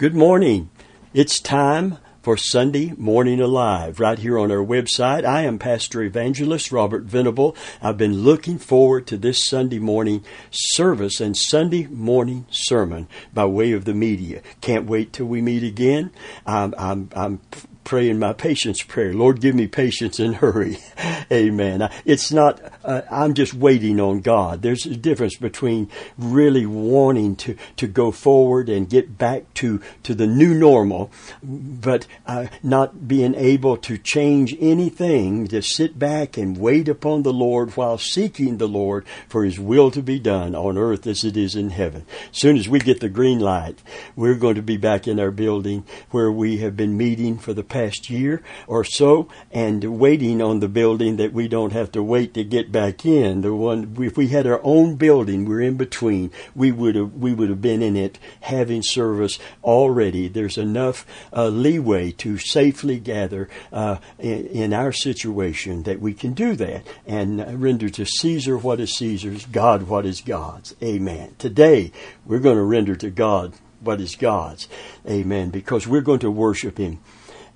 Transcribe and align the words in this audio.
Good 0.00 0.14
morning. 0.14 0.70
It's 1.12 1.38
time 1.38 1.98
for 2.22 2.38
Sunday 2.38 2.94
Morning 2.96 3.38
Alive 3.38 4.00
right 4.00 4.18
here 4.18 4.38
on 4.38 4.50
our 4.50 4.64
website. 4.64 5.26
I 5.26 5.42
am 5.42 5.58
Pastor 5.58 6.00
Evangelist 6.02 6.72
Robert 6.72 7.02
Venable. 7.02 7.54
I've 7.82 7.98
been 7.98 8.22
looking 8.22 8.58
forward 8.58 9.06
to 9.08 9.18
this 9.18 9.44
Sunday 9.44 9.78
morning 9.78 10.24
service 10.50 11.20
and 11.20 11.36
Sunday 11.36 11.86
morning 11.88 12.46
sermon 12.50 13.08
by 13.34 13.44
way 13.44 13.72
of 13.72 13.84
the 13.84 13.92
media. 13.92 14.40
Can't 14.62 14.86
wait 14.86 15.12
till 15.12 15.26
we 15.26 15.42
meet 15.42 15.62
again. 15.62 16.12
I'm, 16.46 16.74
I'm, 16.78 17.10
I'm 17.14 17.40
praying 17.84 18.18
my 18.18 18.32
patience 18.32 18.82
prayer. 18.82 19.12
Lord, 19.12 19.40
give 19.40 19.54
me 19.54 19.66
patience 19.66 20.18
and 20.18 20.36
hurry. 20.36 20.78
Amen. 21.32 21.88
It's 22.04 22.30
not, 22.32 22.60
uh, 22.84 23.02
I'm 23.10 23.34
just 23.34 23.54
waiting 23.54 24.00
on 24.00 24.20
God. 24.20 24.62
There's 24.62 24.86
a 24.86 24.96
difference 24.96 25.36
between 25.36 25.88
really 26.18 26.66
wanting 26.66 27.36
to, 27.36 27.56
to 27.76 27.86
go 27.86 28.10
forward 28.10 28.68
and 28.68 28.88
get 28.88 29.16
back 29.16 29.52
to, 29.54 29.80
to 30.02 30.14
the 30.14 30.26
new 30.26 30.54
normal, 30.54 31.10
but 31.42 32.06
uh, 32.26 32.46
not 32.62 33.08
being 33.08 33.34
able 33.34 33.76
to 33.78 33.96
change 33.96 34.56
anything, 34.60 35.46
to 35.48 35.62
sit 35.62 35.98
back 35.98 36.36
and 36.36 36.58
wait 36.58 36.88
upon 36.88 37.22
the 37.22 37.32
Lord 37.32 37.76
while 37.76 37.98
seeking 37.98 38.58
the 38.58 38.68
Lord 38.68 39.06
for 39.28 39.44
His 39.44 39.58
will 39.58 39.90
to 39.92 40.02
be 40.02 40.18
done 40.18 40.54
on 40.54 40.76
earth 40.76 41.06
as 41.06 41.24
it 41.24 41.36
is 41.36 41.54
in 41.54 41.70
heaven. 41.70 42.04
As 42.30 42.38
soon 42.38 42.56
as 42.56 42.68
we 42.68 42.78
get 42.78 43.00
the 43.00 43.08
green 43.08 43.40
light, 43.40 43.80
we're 44.16 44.34
going 44.34 44.56
to 44.56 44.62
be 44.62 44.76
back 44.76 45.08
in 45.08 45.18
our 45.18 45.30
building 45.30 45.84
where 46.10 46.30
we 46.30 46.58
have 46.58 46.76
been 46.76 46.96
meeting 46.96 47.38
for 47.38 47.54
the 47.54 47.64
past 47.70 48.10
year 48.10 48.42
or 48.66 48.84
so 48.84 49.28
and 49.50 49.98
waiting 49.98 50.42
on 50.42 50.60
the 50.60 50.68
building 50.68 51.16
that 51.16 51.32
we 51.32 51.48
don't 51.48 51.72
have 51.72 51.90
to 51.92 52.02
wait 52.02 52.34
to 52.34 52.44
get 52.44 52.70
back 52.70 53.06
in. 53.06 53.40
The 53.40 53.54
one 53.54 53.96
if 54.00 54.16
we 54.16 54.28
had 54.28 54.46
our 54.46 54.60
own 54.62 54.96
building, 54.96 55.46
we're 55.46 55.62
in 55.62 55.76
between. 55.76 56.30
We 56.54 56.72
would 56.72 56.94
have 56.96 57.14
we 57.14 57.32
would 57.32 57.48
have 57.48 57.62
been 57.62 57.80
in 57.80 57.96
it 57.96 58.18
having 58.40 58.82
service 58.82 59.38
already. 59.64 60.28
There's 60.28 60.58
enough 60.58 61.06
uh, 61.32 61.48
leeway 61.48 62.10
to 62.12 62.36
safely 62.36 62.98
gather 62.98 63.48
uh, 63.72 63.98
in, 64.18 64.46
in, 64.46 64.72
our 64.74 64.92
situation 64.92 65.84
that 65.84 66.00
we 66.00 66.12
can 66.12 66.32
do 66.32 66.54
that 66.56 66.86
and 67.06 67.62
render 67.62 67.88
to 67.88 68.04
Caesar 68.04 68.58
what 68.58 68.80
is 68.80 68.96
Caesar's, 68.96 69.46
God 69.46 69.84
what 69.84 70.04
is 70.04 70.20
God's. 70.20 70.74
Amen. 70.82 71.34
Today 71.38 71.92
we're 72.26 72.40
going 72.40 72.56
to 72.56 72.62
render 72.62 72.96
to 72.96 73.10
God 73.10 73.54
what 73.80 74.00
is 74.00 74.16
God's. 74.16 74.68
Amen. 75.08 75.50
Because 75.50 75.86
we're 75.86 76.00
going 76.00 76.20
to 76.20 76.30
worship 76.30 76.78
Him 76.78 77.00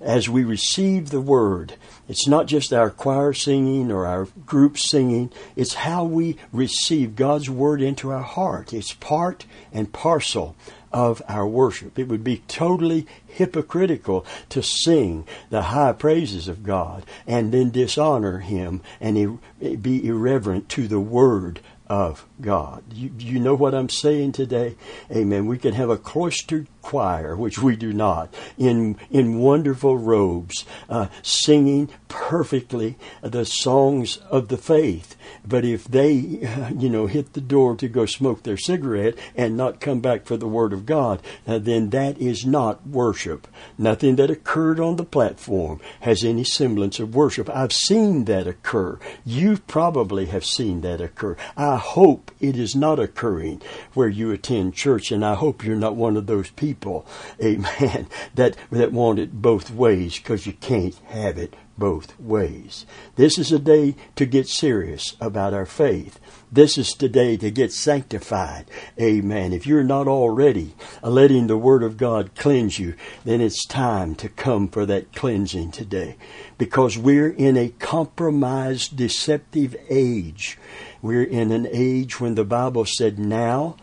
as 0.05 0.29
we 0.29 0.43
receive 0.43 1.09
the 1.09 1.19
word. 1.19 1.73
It's 2.07 2.27
not 2.27 2.45
just 2.45 2.71
our 2.71 2.91
choir 2.91 3.33
singing 3.33 3.91
or 3.91 4.05
our 4.05 4.25
group 4.45 4.77
singing, 4.77 5.31
it's 5.55 5.73
how 5.73 6.05
we 6.05 6.37
receive 6.53 7.15
God's 7.15 7.49
word 7.49 7.81
into 7.81 8.11
our 8.11 8.21
heart. 8.21 8.71
It's 8.71 8.93
part 8.93 9.45
and 9.73 9.91
parcel 9.91 10.55
of 10.93 11.21
our 11.27 11.47
worship. 11.47 11.97
It 11.97 12.07
would 12.07 12.23
be 12.23 12.43
totally 12.47 13.07
hypocritical 13.25 14.25
to 14.49 14.61
sing 14.61 15.27
the 15.49 15.63
high 15.63 15.91
praises 15.91 16.47
of 16.47 16.63
God 16.63 17.03
and 17.25 17.51
then 17.51 17.71
dishonor 17.71 18.39
Him 18.39 18.81
and 19.01 19.39
be 19.59 20.07
irreverent 20.07 20.69
to 20.69 20.87
the 20.87 20.99
Word 20.99 21.59
of 21.87 22.25
God. 22.39 22.83
You, 22.93 23.11
you 23.17 23.39
know 23.39 23.55
what 23.55 23.75
I'm 23.75 23.89
saying 23.89 24.33
today? 24.33 24.75
Amen. 25.11 25.47
We 25.47 25.57
can 25.57 25.73
have 25.73 25.89
a 25.89 25.97
cloistered 25.97 26.67
choir, 26.85 27.35
which 27.35 27.57
we 27.57 27.75
do 27.75 27.91
not, 27.91 28.31
in, 28.59 28.95
in 29.09 29.39
wonderful 29.39 29.97
robes, 29.97 30.65
uh, 30.87 31.07
singing 31.23 31.89
perfectly 32.07 32.95
the 33.23 33.43
songs 33.43 34.17
of 34.29 34.49
the 34.49 34.57
faith. 34.57 35.15
But 35.43 35.65
if 35.65 35.85
they, 35.85 36.45
uh, 36.45 36.69
you 36.77 36.89
know, 36.89 37.07
hit 37.07 37.33
the 37.33 37.41
door 37.41 37.75
to 37.77 37.87
go 37.87 38.05
smoke 38.05 38.43
their 38.43 38.55
cigarette 38.55 39.15
and 39.35 39.57
not 39.57 39.79
come 39.79 39.99
back 39.99 40.25
for 40.25 40.37
the 40.37 40.47
Word 40.47 40.73
of 40.73 40.85
God, 40.85 41.23
uh, 41.47 41.57
then 41.57 41.89
that 41.89 42.19
is 42.19 42.45
not 42.45 42.85
worship. 42.85 43.47
Nothing 43.79 44.15
that 44.17 44.29
occurred 44.29 44.79
on 44.79 44.97
the 44.97 45.03
platform 45.03 45.81
has 46.01 46.23
any 46.23 46.43
semblance 46.43 46.99
of 46.99 47.15
worship. 47.15 47.49
I've 47.49 47.73
seen 47.73 48.25
that 48.25 48.45
occur. 48.45 48.99
You 49.25 49.57
probably 49.57 50.27
have 50.27 50.45
seen 50.45 50.81
that 50.81 51.01
occur. 51.01 51.35
I 51.57 51.77
hope 51.77 52.31
it 52.39 52.55
is 52.57 52.75
not 52.75 52.99
occurring 52.99 53.63
where 53.95 54.07
you 54.07 54.31
attend 54.31 54.75
church, 54.75 55.11
and 55.11 55.25
I 55.25 55.33
hope 55.33 55.65
you're 55.65 55.75
not 55.75 55.95
one 55.95 56.15
of 56.15 56.27
those 56.27 56.51
people 56.51 56.74
people, 56.75 57.05
amen, 57.41 58.07
that, 58.35 58.57
that 58.71 58.91
want 58.91 59.19
it 59.19 59.41
both 59.41 59.71
ways 59.71 60.17
because 60.17 60.45
you 60.45 60.53
can't 60.53 60.95
have 61.05 61.37
it 61.37 61.55
both 61.77 62.17
ways. 62.19 62.85
This 63.15 63.37
is 63.37 63.51
a 63.51 63.59
day 63.59 63.95
to 64.15 64.25
get 64.25 64.47
serious 64.47 65.15
about 65.19 65.53
our 65.53 65.65
faith. 65.65 66.19
This 66.51 66.77
is 66.77 66.91
today 66.91 67.35
to 67.37 67.51
get 67.51 67.73
sanctified. 67.73 68.65
Amen. 68.99 69.51
If 69.51 69.67
you're 69.67 69.83
not 69.83 70.07
already 70.07 70.73
letting 71.03 71.47
the 71.47 71.57
Word 71.57 71.83
of 71.83 71.97
God 71.97 72.35
cleanse 72.35 72.79
you, 72.79 72.95
then 73.25 73.41
it's 73.41 73.65
time 73.65 74.15
to 74.15 74.29
come 74.29 74.69
for 74.69 74.85
that 74.85 75.13
cleansing 75.13 75.71
today. 75.71 76.15
Because 76.57 76.97
we're 76.97 77.31
in 77.31 77.57
a 77.57 77.69
compromised, 77.79 78.95
deceptive 78.95 79.75
age. 79.89 80.57
We're 81.01 81.23
in 81.23 81.51
an 81.51 81.67
age 81.69 82.21
when 82.21 82.35
the 82.35 82.45
Bible 82.45 82.85
said, 82.85 83.19
Now 83.19 83.75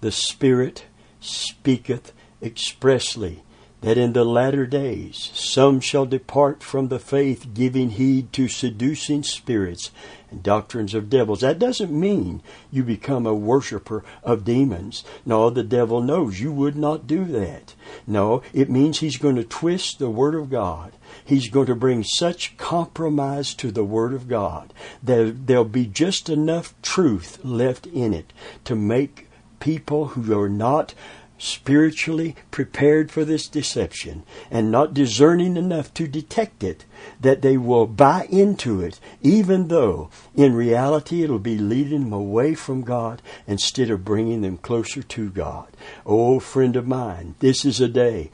the 0.00 0.12
Spirit 0.12 0.84
speaketh 1.20 2.12
expressly 2.42 3.42
that 3.82 3.98
in 3.98 4.12
the 4.12 4.24
latter 4.24 4.64
days 4.64 5.30
some 5.34 5.80
shall 5.80 6.06
depart 6.06 6.62
from 6.62 6.88
the 6.88 7.00
faith, 7.00 7.48
giving 7.52 7.90
heed 7.90 8.32
to 8.32 8.48
seducing 8.48 9.22
spirits 9.22 9.90
and 10.30 10.42
doctrines 10.42 10.94
of 10.94 11.10
devils. 11.10 11.40
That 11.40 11.58
doesn't 11.58 11.92
mean 11.92 12.42
you 12.70 12.84
become 12.84 13.26
a 13.26 13.34
worshiper 13.34 14.04
of 14.22 14.44
demons. 14.44 15.04
No, 15.26 15.50
the 15.50 15.64
devil 15.64 16.00
knows 16.00 16.40
you 16.40 16.52
would 16.52 16.76
not 16.76 17.08
do 17.08 17.24
that. 17.26 17.74
No, 18.06 18.42
it 18.52 18.70
means 18.70 19.00
he's 19.00 19.18
going 19.18 19.36
to 19.36 19.44
twist 19.44 19.98
the 19.98 20.10
Word 20.10 20.36
of 20.36 20.48
God. 20.48 20.92
He's 21.24 21.48
going 21.48 21.66
to 21.66 21.74
bring 21.74 22.04
such 22.04 22.56
compromise 22.56 23.52
to 23.54 23.72
the 23.72 23.84
Word 23.84 24.14
of 24.14 24.28
God 24.28 24.72
that 25.02 25.46
there'll 25.46 25.64
be 25.64 25.86
just 25.86 26.30
enough 26.30 26.72
truth 26.82 27.44
left 27.44 27.86
in 27.86 28.14
it 28.14 28.32
to 28.64 28.76
make 28.76 29.28
people 29.58 30.06
who 30.08 30.38
are 30.38 30.48
not 30.48 30.94
spiritually 31.42 32.36
prepared 32.52 33.10
for 33.10 33.24
this 33.24 33.48
deception 33.48 34.22
and 34.48 34.70
not 34.70 34.94
discerning 34.94 35.56
enough 35.56 35.92
to 35.92 36.06
detect 36.06 36.62
it, 36.62 36.84
that 37.20 37.42
they 37.42 37.56
will 37.56 37.86
buy 37.86 38.26
into 38.30 38.80
it, 38.80 39.00
even 39.22 39.66
though 39.66 40.08
in 40.36 40.54
reality 40.54 41.22
it'll 41.22 41.40
be 41.40 41.58
leading 41.58 42.04
them 42.04 42.12
away 42.12 42.54
from 42.54 42.82
God 42.82 43.20
instead 43.46 43.90
of 43.90 44.04
bringing 44.04 44.42
them 44.42 44.56
closer 44.56 45.02
to 45.02 45.30
God. 45.30 45.68
Oh, 46.06 46.38
friend 46.38 46.76
of 46.76 46.86
mine, 46.86 47.34
this 47.40 47.64
is 47.64 47.80
a 47.80 47.88
day 47.88 48.30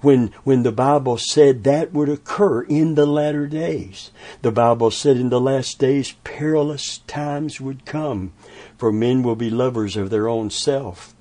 when, 0.00 0.28
when 0.44 0.62
the 0.62 0.72
Bible 0.72 1.18
said 1.18 1.64
that 1.64 1.92
would 1.92 2.08
occur 2.08 2.62
in 2.62 2.94
the 2.94 3.06
latter 3.06 3.48
days. 3.48 4.12
The 4.42 4.52
Bible 4.52 4.92
said 4.92 5.16
in 5.16 5.30
the 5.30 5.40
last 5.40 5.78
days 5.80 6.12
perilous 6.22 6.98
times 7.06 7.60
would 7.60 7.84
come, 7.84 8.32
for 8.78 8.92
men 8.92 9.22
will 9.22 9.34
be 9.34 9.50
lovers 9.50 9.96
of 9.96 10.10
their 10.10 10.28
own 10.28 10.50
self 10.50 11.13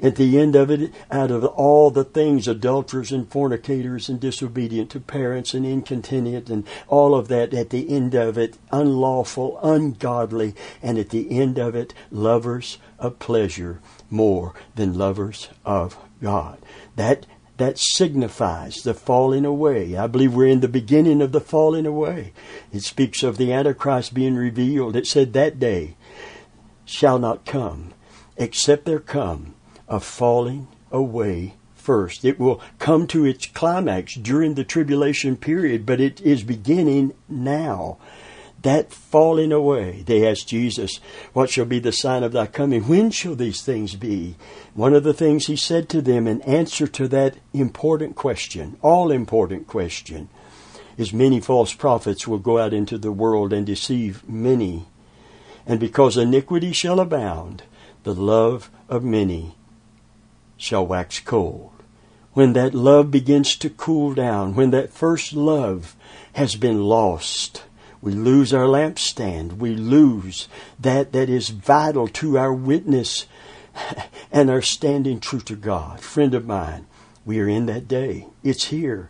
at 0.00 0.16
the 0.16 0.38
end 0.38 0.56
of 0.56 0.70
it, 0.70 0.92
out 1.10 1.30
of 1.30 1.44
all 1.44 1.90
the 1.90 2.04
things, 2.04 2.48
adulterers 2.48 3.12
and 3.12 3.30
fornicators 3.30 4.08
and 4.08 4.18
disobedient 4.18 4.90
to 4.90 5.00
parents 5.00 5.54
and 5.54 5.64
incontinent 5.64 6.50
and 6.50 6.66
all 6.88 7.14
of 7.14 7.28
that, 7.28 7.54
at 7.54 7.70
the 7.70 7.88
end 7.90 8.14
of 8.14 8.36
it, 8.36 8.58
unlawful, 8.72 9.58
ungodly, 9.62 10.54
and 10.82 10.98
at 10.98 11.10
the 11.10 11.30
end 11.30 11.58
of 11.58 11.74
it, 11.76 11.94
lovers 12.10 12.78
of 12.98 13.18
pleasure 13.18 13.80
more 14.10 14.52
than 14.74 14.98
lovers 14.98 15.48
of 15.64 15.96
God. 16.20 16.58
That 16.96 17.26
that 17.56 17.78
signifies 17.78 18.82
the 18.82 18.94
falling 18.94 19.44
away. 19.44 19.96
I 19.96 20.08
believe 20.08 20.34
we're 20.34 20.48
in 20.48 20.58
the 20.58 20.66
beginning 20.66 21.22
of 21.22 21.30
the 21.30 21.40
falling 21.40 21.86
away. 21.86 22.32
It 22.72 22.82
speaks 22.82 23.22
of 23.22 23.36
the 23.36 23.52
Antichrist 23.52 24.12
being 24.12 24.34
revealed. 24.34 24.96
It 24.96 25.06
said 25.06 25.32
that 25.32 25.60
day 25.60 25.96
shall 26.84 27.20
not 27.20 27.46
come, 27.46 27.94
except 28.36 28.86
there 28.86 28.98
come 28.98 29.53
of 29.88 30.04
falling 30.04 30.68
away 30.90 31.54
first. 31.74 32.24
It 32.24 32.40
will 32.40 32.60
come 32.78 33.06
to 33.08 33.24
its 33.24 33.46
climax 33.46 34.14
during 34.14 34.54
the 34.54 34.64
tribulation 34.64 35.36
period, 35.36 35.84
but 35.84 36.00
it 36.00 36.20
is 36.22 36.42
beginning 36.42 37.12
now. 37.28 37.98
That 38.62 38.94
falling 38.94 39.52
away, 39.52 40.02
they 40.06 40.26
asked 40.26 40.48
Jesus, 40.48 40.98
What 41.34 41.50
shall 41.50 41.66
be 41.66 41.78
the 41.78 41.92
sign 41.92 42.22
of 42.22 42.32
thy 42.32 42.46
coming? 42.46 42.88
When 42.88 43.10
shall 43.10 43.34
these 43.34 43.60
things 43.60 43.94
be? 43.94 44.36
One 44.72 44.94
of 44.94 45.04
the 45.04 45.12
things 45.12 45.46
he 45.46 45.56
said 45.56 45.90
to 45.90 46.00
them 46.00 46.26
in 46.26 46.40
answer 46.42 46.86
to 46.86 47.06
that 47.08 47.36
important 47.52 48.16
question, 48.16 48.78
all 48.80 49.10
important 49.10 49.66
question, 49.66 50.30
is 50.96 51.12
many 51.12 51.40
false 51.40 51.74
prophets 51.74 52.26
will 52.26 52.38
go 52.38 52.58
out 52.58 52.72
into 52.72 52.96
the 52.96 53.12
world 53.12 53.52
and 53.52 53.66
deceive 53.66 54.26
many. 54.26 54.86
And 55.66 55.78
because 55.78 56.16
iniquity 56.16 56.72
shall 56.72 57.00
abound, 57.00 57.64
the 58.04 58.14
love 58.14 58.70
of 58.88 59.04
many 59.04 59.56
shall 60.56 60.86
wax 60.86 61.20
cold. 61.20 61.70
When 62.32 62.52
that 62.54 62.74
love 62.74 63.10
begins 63.10 63.56
to 63.56 63.70
cool 63.70 64.14
down, 64.14 64.54
when 64.54 64.70
that 64.70 64.92
first 64.92 65.32
love 65.32 65.94
has 66.32 66.56
been 66.56 66.82
lost, 66.82 67.62
we 68.00 68.12
lose 68.12 68.52
our 68.52 68.66
lampstand. 68.66 69.58
We 69.58 69.74
lose 69.74 70.48
that 70.78 71.12
that 71.12 71.30
is 71.30 71.48
vital 71.48 72.08
to 72.08 72.36
our 72.36 72.52
witness 72.52 73.26
and 74.32 74.50
our 74.50 74.62
standing 74.62 75.20
true 75.20 75.40
to 75.40 75.56
God. 75.56 76.00
Friend 76.00 76.34
of 76.34 76.46
mine, 76.46 76.86
We 77.24 77.40
are 77.40 77.48
in 77.48 77.66
that 77.66 77.88
day. 77.88 78.26
It's 78.42 78.64
here. 78.64 79.08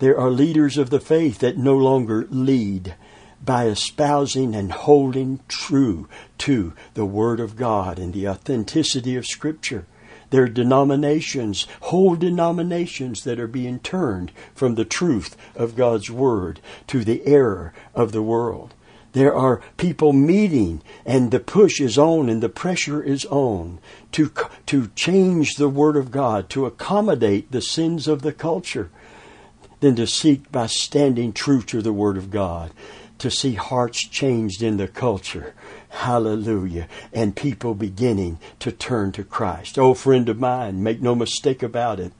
There 0.00 0.18
are 0.18 0.30
leaders 0.30 0.76
of 0.76 0.90
the 0.90 0.98
faith 1.00 1.38
that 1.38 1.56
no 1.56 1.76
longer 1.76 2.26
lead 2.28 2.96
by 3.44 3.66
espousing 3.66 4.54
and 4.54 4.72
holding 4.72 5.40
true 5.46 6.08
to 6.38 6.72
the 6.94 7.04
Word 7.04 7.38
of 7.38 7.56
God 7.56 7.98
and 7.98 8.12
the 8.12 8.28
authenticity 8.28 9.16
of 9.16 9.26
Scripture. 9.26 9.86
There 10.34 10.42
are 10.42 10.48
denominations, 10.48 11.68
whole 11.82 12.16
denominations 12.16 13.22
that 13.22 13.38
are 13.38 13.46
being 13.46 13.78
turned 13.78 14.32
from 14.52 14.74
the 14.74 14.84
truth 14.84 15.36
of 15.54 15.76
God's 15.76 16.10
Word 16.10 16.58
to 16.88 17.04
the 17.04 17.24
error 17.24 17.72
of 17.94 18.10
the 18.10 18.20
world. 18.20 18.74
There 19.12 19.32
are 19.32 19.62
people 19.76 20.12
meeting 20.12 20.82
and 21.06 21.30
the 21.30 21.38
push 21.38 21.80
is 21.80 21.96
on 21.96 22.28
and 22.28 22.42
the 22.42 22.48
pressure 22.48 23.00
is 23.00 23.24
on 23.26 23.78
to, 24.10 24.32
to 24.66 24.88
change 24.96 25.54
the 25.54 25.68
Word 25.68 25.96
of 25.96 26.10
God, 26.10 26.50
to 26.50 26.66
accommodate 26.66 27.52
the 27.52 27.62
sins 27.62 28.08
of 28.08 28.22
the 28.22 28.32
culture, 28.32 28.90
than 29.78 29.94
to 29.94 30.06
seek 30.08 30.50
by 30.50 30.66
standing 30.66 31.32
true 31.32 31.62
to 31.62 31.80
the 31.80 31.92
Word 31.92 32.16
of 32.16 32.32
God, 32.32 32.72
to 33.18 33.30
see 33.30 33.54
hearts 33.54 34.06
changed 34.08 34.62
in 34.62 34.76
the 34.76 34.88
culture. 34.88 35.54
Hallelujah. 35.88 36.88
And 37.12 37.36
people 37.36 37.74
beginning 37.74 38.38
to 38.58 38.72
turn 38.72 39.12
to 39.12 39.24
Christ. 39.24 39.78
Oh, 39.78 39.94
friend 39.94 40.28
of 40.28 40.38
mine, 40.38 40.82
make 40.82 41.00
no 41.00 41.14
mistake 41.14 41.62
about 41.62 42.00
it. 42.00 42.12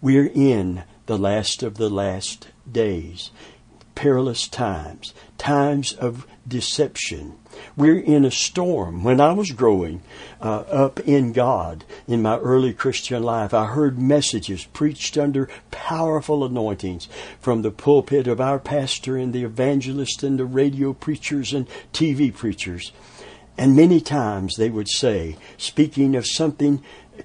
We're 0.00 0.30
in 0.34 0.84
the 1.06 1.18
last 1.18 1.62
of 1.62 1.76
the 1.76 1.90
last 1.90 2.48
days. 2.70 3.30
Perilous 3.94 4.48
times, 4.48 5.14
times 5.38 5.92
of 5.92 6.26
deception. 6.46 7.36
We're 7.76 7.98
in 7.98 8.24
a 8.24 8.30
storm. 8.30 9.04
When 9.04 9.20
I 9.20 9.32
was 9.32 9.50
growing 9.52 10.02
uh, 10.40 10.60
up 10.60 11.00
in 11.00 11.32
God 11.32 11.84
in 12.06 12.22
my 12.22 12.38
early 12.38 12.72
Christian 12.72 13.22
life, 13.22 13.54
I 13.54 13.66
heard 13.66 13.98
messages 13.98 14.64
preached 14.64 15.16
under 15.16 15.48
powerful 15.70 16.44
anointings 16.44 17.08
from 17.40 17.62
the 17.62 17.70
pulpit 17.70 18.26
of 18.26 18.40
our 18.40 18.58
pastor 18.58 19.16
and 19.16 19.32
the 19.32 19.44
evangelist 19.44 20.22
and 20.22 20.38
the 20.38 20.44
radio 20.44 20.92
preachers 20.92 21.52
and 21.52 21.68
TV 21.92 22.34
preachers. 22.34 22.92
And 23.58 23.76
many 23.76 24.00
times 24.00 24.56
they 24.56 24.70
would 24.70 24.88
say, 24.88 25.36
speaking 25.56 26.16
of 26.16 26.26
something 26.26 26.82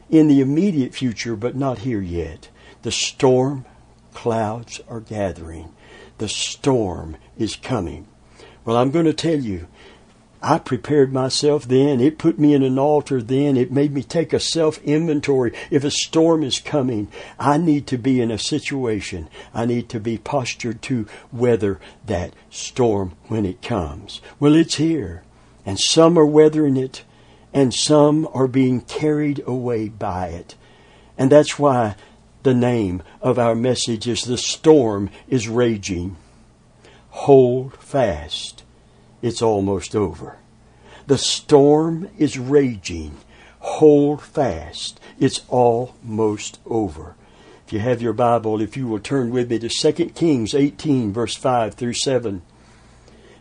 in 0.09 0.27
the 0.27 0.41
immediate 0.41 0.93
future 0.93 1.35
but 1.35 1.55
not 1.55 1.79
here 1.79 2.01
yet, 2.01 2.49
the 2.81 2.91
storm 2.91 3.65
clouds 4.13 4.81
are 4.89 4.99
gathering. 4.99 5.73
The 6.17 6.27
storm 6.27 7.17
is 7.37 7.55
coming. 7.55 8.07
Well, 8.65 8.75
I'm 8.75 8.91
going 8.91 9.05
to 9.05 9.13
tell 9.13 9.39
you, 9.39 9.67
I 10.41 10.59
prepared 10.59 11.11
myself 11.11 11.67
then. 11.67 11.99
It 11.99 12.19
put 12.19 12.37
me 12.37 12.53
in 12.53 12.61
an 12.61 12.77
altar 12.77 13.21
then. 13.21 13.57
It 13.57 13.71
made 13.71 13.91
me 13.91 14.03
take 14.03 14.33
a 14.33 14.39
self 14.39 14.81
inventory. 14.83 15.51
If 15.71 15.83
a 15.83 15.91
storm 15.91 16.43
is 16.43 16.59
coming, 16.59 17.07
I 17.39 17.57
need 17.57 17.87
to 17.87 17.97
be 17.97 18.21
in 18.21 18.29
a 18.29 18.37
situation. 18.37 19.29
I 19.53 19.65
need 19.65 19.89
to 19.89 19.99
be 19.99 20.17
postured 20.17 20.81
to 20.83 21.07
weather 21.31 21.79
that 22.05 22.33
storm 22.51 23.13
when 23.27 23.45
it 23.45 23.61
comes. 23.61 24.21
Well, 24.39 24.55
it's 24.55 24.75
here. 24.75 25.23
And 25.65 25.79
some 25.79 26.17
are 26.17 26.25
weathering 26.25 26.77
it, 26.77 27.03
and 27.53 27.73
some 27.73 28.27
are 28.33 28.47
being 28.47 28.81
carried 28.81 29.43
away 29.45 29.89
by 29.89 30.27
it. 30.27 30.55
And 31.17 31.31
that's 31.31 31.57
why 31.57 31.95
the 32.43 32.53
name 32.53 33.01
of 33.21 33.37
our 33.39 33.55
message 33.55 34.07
is 34.07 34.21
The 34.21 34.37
Storm 34.37 35.09
is 35.27 35.49
Raging. 35.49 36.15
Hold 37.09 37.73
fast. 37.77 38.63
It's 39.21 39.41
almost 39.41 39.95
over. 39.95 40.37
The 41.07 41.17
storm 41.17 42.09
is 42.17 42.37
raging. 42.37 43.17
Hold 43.59 44.21
fast. 44.21 44.99
It's 45.19 45.41
almost 45.49 46.59
over. 46.65 47.15
If 47.65 47.73
you 47.73 47.79
have 47.79 48.01
your 48.01 48.13
Bible, 48.13 48.61
if 48.61 48.77
you 48.77 48.87
will 48.87 48.99
turn 48.99 49.31
with 49.31 49.49
me 49.49 49.59
to 49.59 49.69
2 49.69 50.09
Kings 50.09 50.53
18, 50.53 51.11
verse 51.11 51.35
5 51.35 51.73
through 51.73 51.93
7. 51.93 52.41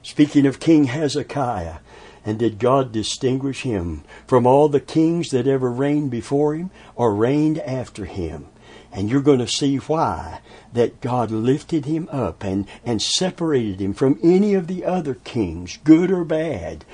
Speaking 0.02 0.46
of 0.46 0.61
King 0.61 0.84
Hezekiah, 0.84 1.79
and 2.25 2.38
did 2.40 2.58
God 2.58 2.90
distinguish 2.90 3.62
him 3.62 4.02
from 4.26 4.46
all 4.46 4.69
the 4.69 4.81
kings 4.81 5.31
that 5.31 5.46
ever 5.46 5.70
reigned 5.70 6.11
before 6.11 6.55
him 6.55 6.70
or 6.96 7.14
reigned 7.14 7.61
after 7.61 8.05
him? 8.05 8.49
And 8.96 9.10
you're 9.10 9.20
going 9.20 9.40
to 9.40 9.46
see 9.46 9.76
why 9.76 10.40
that 10.72 11.02
God 11.02 11.31
lifted 11.31 11.84
him 11.84 12.08
up 12.10 12.43
and, 12.43 12.66
and 12.82 13.02
separated 13.02 13.78
him 13.78 13.93
from 13.93 14.19
any 14.22 14.54
of 14.54 14.69
the 14.69 14.87
other 14.87 15.16
kings, 15.16 15.78
good 15.84 16.10
or 16.10 16.25
bad. 16.25 16.87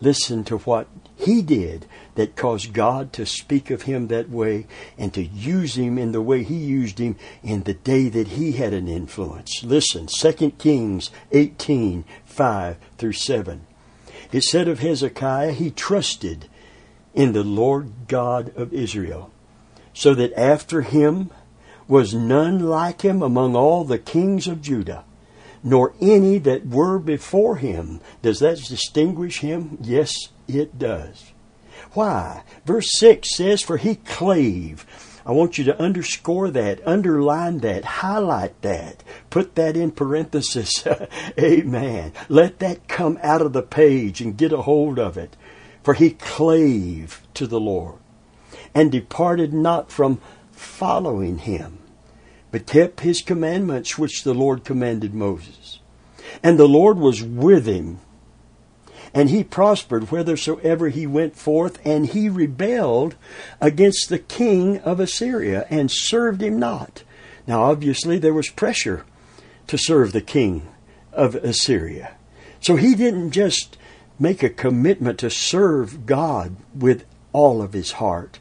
Listen 0.00 0.44
to 0.44 0.58
what 0.58 0.86
he 1.16 1.42
did 1.42 1.86
that 2.14 2.36
caused 2.36 2.72
God 2.72 3.12
to 3.14 3.26
speak 3.26 3.72
of 3.72 3.82
him 3.82 4.06
that 4.08 4.30
way 4.30 4.68
and 4.96 5.12
to 5.14 5.24
use 5.24 5.76
him 5.76 5.98
in 5.98 6.12
the 6.12 6.22
way 6.22 6.44
he 6.44 6.54
used 6.54 7.00
him 7.00 7.16
in 7.42 7.64
the 7.64 7.74
day 7.74 8.08
that 8.08 8.28
he 8.28 8.52
had 8.52 8.72
an 8.72 8.86
influence. 8.86 9.64
Listen, 9.64 10.06
2 10.06 10.52
Kings 10.52 11.10
18, 11.32 12.04
5 12.26 12.76
through 12.96 13.12
7. 13.12 13.66
It 14.30 14.44
said 14.44 14.68
of 14.68 14.78
Hezekiah, 14.78 15.50
he 15.50 15.72
trusted 15.72 16.48
in 17.12 17.32
the 17.32 17.42
Lord 17.42 17.90
God 18.06 18.56
of 18.56 18.72
Israel 18.72 19.32
so 19.94 20.12
that 20.14 20.38
after 20.38 20.82
him 20.82 21.30
was 21.86 22.12
none 22.12 22.58
like 22.58 23.02
him 23.02 23.22
among 23.22 23.54
all 23.54 23.84
the 23.84 23.98
kings 23.98 24.46
of 24.46 24.60
Judah, 24.60 25.04
nor 25.62 25.94
any 26.00 26.38
that 26.38 26.66
were 26.66 26.98
before 26.98 27.56
him. 27.56 28.00
Does 28.20 28.40
that 28.40 28.58
distinguish 28.58 29.40
him? 29.40 29.78
Yes, 29.80 30.28
it 30.48 30.78
does. 30.78 31.32
Why? 31.92 32.42
Verse 32.66 32.90
6 32.98 33.36
says, 33.36 33.62
For 33.62 33.76
he 33.76 33.96
clave. 33.96 34.84
I 35.26 35.32
want 35.32 35.56
you 35.56 35.64
to 35.64 35.80
underscore 35.80 36.50
that, 36.50 36.86
underline 36.86 37.58
that, 37.58 37.84
highlight 37.84 38.60
that, 38.60 39.02
put 39.30 39.54
that 39.54 39.74
in 39.74 39.90
parenthesis. 39.90 40.86
Amen. 41.38 42.12
Let 42.28 42.58
that 42.58 42.88
come 42.88 43.18
out 43.22 43.40
of 43.40 43.54
the 43.54 43.62
page 43.62 44.20
and 44.20 44.36
get 44.36 44.52
a 44.52 44.62
hold 44.62 44.98
of 44.98 45.16
it. 45.16 45.36
For 45.82 45.94
he 45.94 46.10
clave 46.10 47.22
to 47.34 47.46
the 47.46 47.60
Lord 47.60 47.98
and 48.74 48.90
departed 48.90 49.52
not 49.52 49.90
from 49.90 50.20
following 50.52 51.38
him, 51.38 51.78
but 52.50 52.66
kept 52.66 53.00
his 53.00 53.22
commandments 53.22 53.98
which 53.98 54.24
the 54.24 54.34
Lord 54.34 54.64
commanded 54.64 55.14
Moses. 55.14 55.78
And 56.42 56.58
the 56.58 56.68
Lord 56.68 56.98
was 56.98 57.22
with 57.22 57.66
him, 57.66 58.00
and 59.12 59.30
he 59.30 59.44
prospered 59.44 60.04
whithersoever 60.04 60.88
he 60.88 61.06
went 61.06 61.36
forth, 61.36 61.78
and 61.84 62.06
he 62.06 62.28
rebelled 62.28 63.14
against 63.60 64.08
the 64.08 64.18
king 64.18 64.78
of 64.80 64.98
Assyria 64.98 65.66
and 65.70 65.90
served 65.90 66.42
him 66.42 66.58
not. 66.58 67.04
Now, 67.46 67.62
obviously, 67.62 68.18
there 68.18 68.34
was 68.34 68.48
pressure 68.48 69.04
to 69.68 69.78
serve 69.78 70.12
the 70.12 70.20
king 70.20 70.68
of 71.12 71.36
Assyria. 71.36 72.16
So 72.60 72.76
he 72.76 72.94
didn't 72.94 73.30
just 73.30 73.76
make 74.18 74.42
a 74.42 74.48
commitment 74.48 75.18
to 75.20 75.30
serve 75.30 76.06
God 76.06 76.56
with 76.74 77.04
all 77.32 77.62
of 77.62 77.72
his 77.72 77.92
heart. 77.92 78.38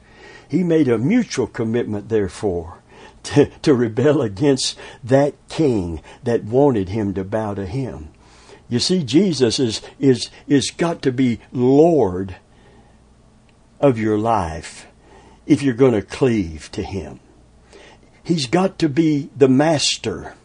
He 0.54 0.64
made 0.64 0.88
a 0.88 1.00
mutual 1.00 1.48
commitment, 1.48 2.10
therefore, 2.10 2.84
to, 3.24 3.48
to 3.64 3.74
rebel 3.74 4.22
against 4.22 4.78
that 5.04 5.34
king 5.50 6.00
that 6.22 6.44
wanted 6.44 6.90
him 6.90 7.16
to 7.16 7.24
bow 7.24 7.56
to 7.56 7.66
him. 7.66 8.10
You 8.70 8.78
see, 8.78 9.04
Jesus 9.04 9.60
is, 9.60 9.82
is, 10.00 10.30
is 10.48 10.70
got 10.70 11.02
to 11.02 11.12
be 11.12 11.40
Lord 11.52 12.36
of 13.80 13.98
your 13.98 14.20
life 14.20 14.86
if 15.48 15.64
you're 15.64 15.74
going 15.74 15.94
to 15.94 16.04
cleave 16.04 16.70
to 16.74 16.84
Him. 16.84 17.20
He's 18.22 18.46
got 18.46 18.78
to 18.78 18.88
be 18.88 19.32
the 19.36 19.50
master. 19.50 20.36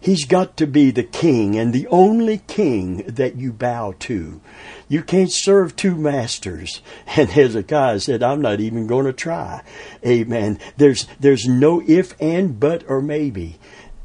He's 0.00 0.24
got 0.24 0.56
to 0.58 0.66
be 0.66 0.90
the 0.90 1.02
king 1.02 1.56
and 1.56 1.72
the 1.72 1.86
only 1.88 2.38
king 2.38 2.98
that 3.06 3.36
you 3.36 3.52
bow 3.52 3.94
to. 4.00 4.40
You 4.88 5.02
can't 5.02 5.32
serve 5.32 5.74
two 5.74 5.96
masters. 5.96 6.80
And 7.16 7.30
Hezekiah 7.30 8.00
said, 8.00 8.22
I'm 8.22 8.42
not 8.42 8.60
even 8.60 8.86
going 8.86 9.06
to 9.06 9.12
try. 9.12 9.62
Amen. 10.04 10.58
There's, 10.76 11.06
there's 11.18 11.46
no 11.46 11.82
if 11.86 12.14
and 12.20 12.60
but 12.60 12.84
or 12.88 13.00
maybe. 13.00 13.58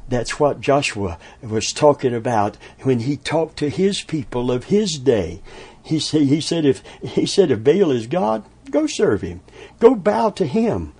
That's 0.07 0.39
what 0.39 0.61
Joshua 0.61 1.17
was 1.41 1.71
talking 1.71 2.13
about 2.13 2.57
when 2.81 2.99
he 2.99 3.17
talked 3.17 3.57
to 3.57 3.69
his 3.69 4.01
people 4.01 4.51
of 4.51 4.65
his 4.65 4.97
day. 4.97 5.41
He 5.83 5.99
said, 5.99 6.23
he 6.23 6.41
said, 6.41 6.65
if, 6.65 6.83
he 7.01 7.25
said, 7.25 7.51
if 7.51 7.63
Baal 7.63 7.91
is 7.91 8.07
God, 8.07 8.43
go 8.69 8.87
serve 8.87 9.21
him. 9.21 9.41
Go 9.79 9.95
bow 9.95 10.29
to 10.31 10.45
him. 10.45 10.93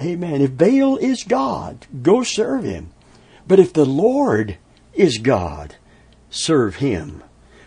Amen. 0.00 0.40
If 0.40 0.56
Baal 0.56 0.96
is 0.96 1.24
God, 1.24 1.86
go 2.02 2.22
serve 2.22 2.64
him. 2.64 2.92
But 3.50 3.58
if 3.58 3.72
the 3.72 3.84
Lord 3.84 4.58
is 4.94 5.18
God, 5.18 5.74
serve 6.30 6.76
him. 6.76 7.24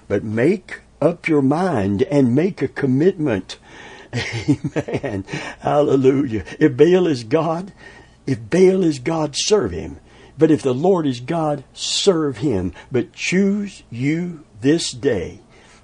But 0.07 0.23
make 0.23 0.79
up 1.01 1.27
your 1.27 1.41
mind 1.41 2.03
and 2.03 2.33
make 2.33 2.61
a 2.61 2.69
commitment. 2.69 3.59
Amen. 4.15 5.25
Hallelujah. 5.59 6.45
If 6.57 6.77
Baal 6.77 7.05
is 7.05 7.25
God, 7.25 7.73
if 8.25 8.49
Baal 8.49 8.81
is 8.81 8.99
God, 8.99 9.35
serve 9.35 9.71
him. 9.71 9.99
But 10.37 10.51
if 10.51 10.61
the 10.61 10.73
Lord 10.73 11.05
is 11.05 11.19
God, 11.19 11.65
serve 11.73 12.37
him. 12.37 12.71
But 12.89 13.11
choose 13.11 13.83
you 13.89 14.45
this 14.61 14.89
day. 14.91 15.41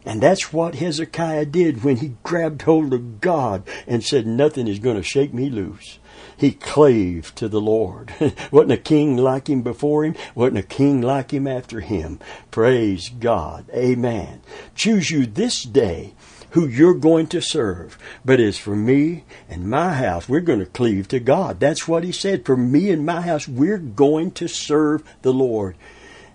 And 0.09 0.21
that's 0.21 0.51
what 0.51 0.73
Hezekiah 0.73 1.45
did 1.45 1.83
when 1.83 1.97
he 1.97 2.15
grabbed 2.23 2.63
hold 2.63 2.95
of 2.95 3.21
God 3.21 3.61
and 3.85 4.03
said, 4.03 4.25
Nothing 4.25 4.67
is 4.67 4.79
going 4.79 4.95
to 4.95 5.03
shake 5.03 5.35
me 5.35 5.51
loose. 5.51 5.99
He 6.35 6.49
clave 6.49 7.35
to 7.35 7.47
the 7.47 7.61
Lord. 7.61 8.11
Wasn't 8.51 8.71
a 8.71 8.77
king 8.77 9.17
like 9.17 9.47
him 9.47 9.61
before 9.61 10.03
him. 10.03 10.15
Wasn't 10.33 10.57
a 10.57 10.63
king 10.63 10.99
like 10.99 11.29
him 11.29 11.45
after 11.45 11.81
him. 11.81 12.17
Praise 12.49 13.09
God. 13.09 13.69
Amen. 13.71 14.41
Choose 14.73 15.11
you 15.11 15.27
this 15.27 15.61
day 15.61 16.15
who 16.51 16.67
you're 16.67 16.95
going 16.95 17.27
to 17.27 17.39
serve. 17.39 17.99
But 18.25 18.39
as 18.39 18.57
for 18.57 18.75
me 18.75 19.25
and 19.47 19.69
my 19.69 19.93
house, 19.93 20.27
we're 20.27 20.39
going 20.39 20.57
to 20.57 20.65
cleave 20.65 21.07
to 21.09 21.19
God. 21.19 21.59
That's 21.59 21.87
what 21.87 22.03
he 22.03 22.11
said. 22.11 22.47
For 22.47 22.57
me 22.57 22.89
and 22.89 23.05
my 23.05 23.21
house, 23.21 23.47
we're 23.47 23.77
going 23.77 24.31
to 24.31 24.47
serve 24.47 25.03
the 25.21 25.33
Lord. 25.33 25.75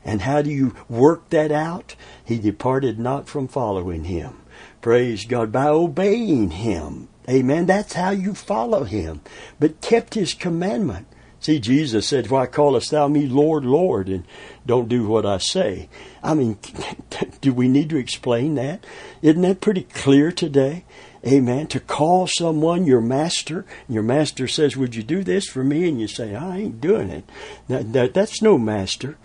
And 0.04 0.22
how 0.22 0.42
do 0.42 0.50
you 0.50 0.74
work 0.88 1.30
that 1.30 1.50
out? 1.50 1.96
He 2.24 2.38
departed 2.38 2.98
not 2.98 3.28
from 3.28 3.48
following 3.48 4.04
him. 4.04 4.40
Praise 4.80 5.24
God. 5.24 5.50
By 5.50 5.68
obeying 5.68 6.50
him. 6.50 7.08
Amen. 7.28 7.66
That's 7.66 7.94
how 7.94 8.10
you 8.10 8.34
follow 8.34 8.84
him. 8.84 9.22
But 9.58 9.80
kept 9.80 10.14
his 10.14 10.34
commandment. 10.34 11.06
See, 11.40 11.58
Jesus 11.58 12.06
said, 12.06 12.30
Why 12.30 12.46
callest 12.46 12.90
thou 12.90 13.06
me 13.08 13.26
Lord, 13.26 13.66
Lord, 13.66 14.08
and 14.08 14.24
don't 14.64 14.88
do 14.88 15.06
what 15.06 15.26
I 15.26 15.36
say? 15.36 15.90
I 16.22 16.32
mean, 16.32 16.58
do 17.42 17.52
we 17.52 17.68
need 17.68 17.90
to 17.90 17.98
explain 17.98 18.54
that? 18.54 18.84
Isn't 19.20 19.42
that 19.42 19.60
pretty 19.60 19.82
clear 19.82 20.32
today? 20.32 20.84
Amen. 21.26 21.66
To 21.68 21.80
call 21.80 22.26
someone 22.26 22.86
your 22.86 23.00
master, 23.00 23.64
your 23.88 24.02
master 24.02 24.48
says, 24.48 24.76
Would 24.76 24.94
you 24.94 25.02
do 25.02 25.22
this 25.22 25.46
for 25.46 25.64
me? 25.64 25.88
And 25.88 26.00
you 26.00 26.08
say, 26.08 26.34
I 26.34 26.58
ain't 26.58 26.80
doing 26.80 27.10
it. 27.10 27.24
That, 27.68 27.92
that, 27.92 28.14
that's 28.14 28.40
no 28.40 28.56
master. 28.56 29.18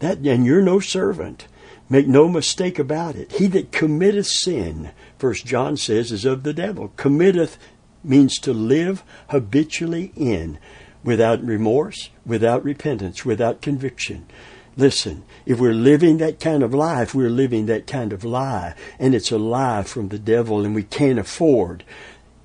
That, 0.00 0.18
and 0.18 0.44
you're 0.44 0.62
no 0.62 0.80
servant. 0.80 1.48
Make 1.88 2.08
no 2.08 2.28
mistake 2.28 2.78
about 2.78 3.14
it. 3.14 3.32
He 3.32 3.46
that 3.48 3.72
committeth 3.72 4.26
sin, 4.26 4.90
First 5.18 5.46
John 5.46 5.76
says, 5.76 6.10
is 6.10 6.24
of 6.24 6.42
the 6.42 6.52
devil. 6.52 6.92
Committeth 6.96 7.58
means 8.02 8.38
to 8.40 8.52
live 8.52 9.02
habitually 9.28 10.12
in 10.16 10.58
without 11.04 11.42
remorse, 11.44 12.10
without 12.24 12.64
repentance, 12.64 13.24
without 13.24 13.62
conviction. 13.62 14.26
Listen, 14.76 15.22
if 15.46 15.58
we're 15.58 15.72
living 15.72 16.18
that 16.18 16.40
kind 16.40 16.62
of 16.62 16.74
life, 16.74 17.14
we're 17.14 17.30
living 17.30 17.66
that 17.66 17.86
kind 17.86 18.12
of 18.12 18.24
lie. 18.24 18.74
And 18.98 19.14
it's 19.14 19.30
a 19.30 19.38
lie 19.38 19.84
from 19.84 20.08
the 20.08 20.18
devil, 20.18 20.64
and 20.64 20.74
we 20.74 20.82
can't 20.82 21.18
afford 21.18 21.84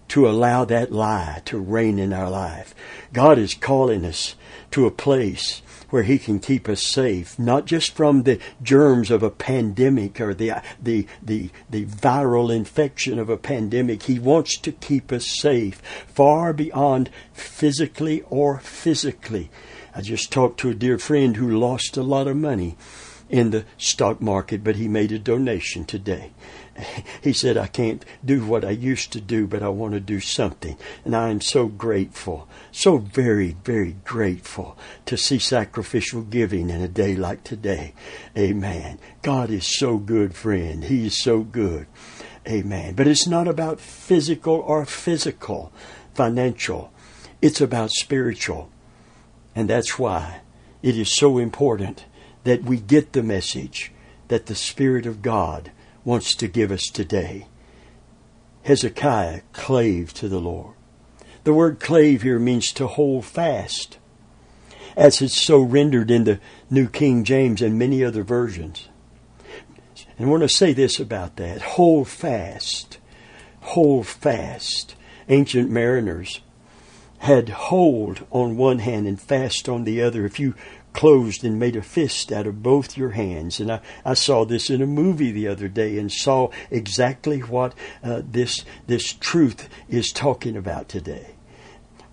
to 0.10 0.30
allow 0.30 0.64
that 0.66 0.92
lie 0.92 1.42
to 1.46 1.58
reign 1.58 1.98
in 1.98 2.14
our 2.14 2.30
life. 2.30 2.76
God 3.12 3.38
is 3.38 3.54
calling 3.54 4.06
us 4.06 4.36
to 4.72 4.86
a 4.86 4.92
place 4.92 5.62
where 5.92 6.04
He 6.04 6.18
can 6.18 6.40
keep 6.40 6.68
us 6.68 6.82
safe, 6.82 7.38
not 7.38 7.66
just 7.66 7.94
from 7.94 8.24
the 8.24 8.40
germs 8.64 9.12
of 9.12 9.22
a 9.22 9.30
pandemic 9.30 10.20
or 10.20 10.34
the, 10.34 10.62
the, 10.82 11.06
the, 11.22 11.52
the 11.70 11.86
viral 11.86 12.54
infection 12.54 13.20
of 13.20 13.30
a 13.30 13.38
pandemic. 13.38 14.04
He 14.04 14.18
wants 14.18 14.58
to 14.60 14.72
keep 14.72 15.12
us 15.12 15.28
safe, 15.28 15.78
far 16.08 16.54
beyond 16.54 17.10
physically 17.34 18.24
or 18.30 18.60
physically. 18.60 19.52
I 19.94 20.02
just 20.02 20.32
talked 20.32 20.60
to 20.62 20.70
a 20.70 20.74
dear 20.74 20.98
friend 20.98 21.36
who 21.36 21.60
lost 21.60 21.98
a 21.98 22.04
lot 22.04 22.28
of 22.28 22.38
money 22.38 22.78
in 23.30 23.52
the 23.52 23.66
stock 23.78 24.22
market, 24.22 24.64
but 24.64 24.76
he 24.76 24.88
made 24.88 25.12
a 25.12 25.20
donation 25.20 25.86
today. 25.86 26.32
He 27.22 27.34
said, 27.34 27.58
I 27.58 27.68
can't 27.68 28.04
do 28.26 28.46
what 28.46 28.66
I 28.66 28.72
used 28.72 29.12
to 29.14 29.22
do, 29.22 29.46
but 29.46 29.62
I 29.62 29.70
want 29.70 29.94
to 29.94 30.00
do 30.00 30.20
something. 30.20 30.78
And 31.06 31.16
I 31.16 31.30
am 31.30 31.42
so 31.42 31.68
grateful, 31.68 32.48
so 32.72 32.98
very, 32.98 33.58
very 33.64 33.96
grateful 34.04 34.78
to 35.06 35.18
see 35.18 35.40
sacrificial 35.40 36.22
giving 36.22 36.70
in 36.70 36.82
a 36.82 36.88
day 36.88 37.16
like 37.16 37.44
today. 37.44 37.94
Amen. 38.38 39.00
God 39.22 39.50
is 39.50 39.78
so 39.78 39.98
good, 39.98 40.36
friend. 40.36 40.84
He 40.84 41.06
is 41.06 41.22
so 41.22 41.42
good. 41.42 41.88
Amen. 42.48 42.96
But 42.96 43.08
it's 43.08 43.28
not 43.28 43.48
about 43.48 43.80
physical 43.80 44.56
or 44.56 44.86
physical, 44.86 45.72
financial. 46.16 46.92
It's 47.42 47.62
about 47.62 47.92
spiritual. 47.92 48.70
And 49.56 49.70
that's 49.70 50.00
why 50.00 50.42
it 50.82 50.98
is 50.98 51.16
so 51.16 51.38
important 51.38 52.06
that 52.44 52.64
we 52.64 52.78
get 52.78 53.14
the 53.14 53.22
message 53.22 53.92
that 54.30 54.48
the 54.48 54.56
Spirit 54.56 55.06
of 55.06 55.22
God 55.22 55.72
wants 56.04 56.36
to 56.36 56.48
give 56.48 56.72
us 56.72 56.88
today. 56.88 57.48
Hezekiah 58.64 59.42
clave 59.54 60.14
to 60.16 60.28
the 60.28 60.40
Lord. 60.40 60.76
The 61.44 61.54
word 61.54 61.80
clave 61.80 62.22
here 62.22 62.40
means 62.40 62.72
to 62.74 62.88
hold 62.88 63.26
fast, 63.26 63.98
as 64.96 65.22
it's 65.22 65.42
so 65.42 65.62
rendered 65.62 66.12
in 66.12 66.26
the 66.26 66.40
New 66.70 66.88
King 66.88 67.24
James 67.24 67.62
and 67.62 67.80
many 67.80 68.04
other 68.04 68.24
versions. 68.24 68.88
And 70.18 70.28
I 70.28 70.30
want 70.30 70.44
to 70.44 70.50
say 70.50 70.74
this 70.74 71.00
about 71.00 71.38
that 71.38 71.62
hold 71.62 72.08
fast. 72.08 73.00
Hold 73.62 74.08
fast. 74.08 74.96
Ancient 75.30 75.70
mariners 75.70 76.42
had 77.20 77.50
hold 77.50 78.26
on 78.32 78.58
one 78.58 78.80
hand 78.80 79.08
and 79.08 79.22
fast 79.22 79.70
on 79.70 79.84
the 79.84 80.02
other. 80.02 80.26
If 80.26 80.40
you 80.40 80.56
closed 80.94 81.44
and 81.44 81.58
made 81.60 81.76
a 81.76 81.82
fist 81.82 82.32
out 82.32 82.48
of 82.48 82.62
both 82.62 82.98
your 82.98 83.12
hands. 83.12 83.60
And 83.60 83.72
I, 83.72 83.82
I 84.04 84.14
saw 84.14 84.46
this 84.46 84.70
in 84.70 84.82
a 84.82 84.88
movie 84.88 85.32
the 85.32 85.48
other 85.48 85.68
day 85.68 85.98
and 85.98 86.12
saw 86.12 86.50
exactly 86.70 87.40
what 87.40 87.74
uh, 88.04 88.22
this, 88.24 88.66
this 88.88 89.14
truth 89.14 89.70
is 89.90 90.12
talking 90.12 90.58
about 90.58 90.90
today. 90.90 91.36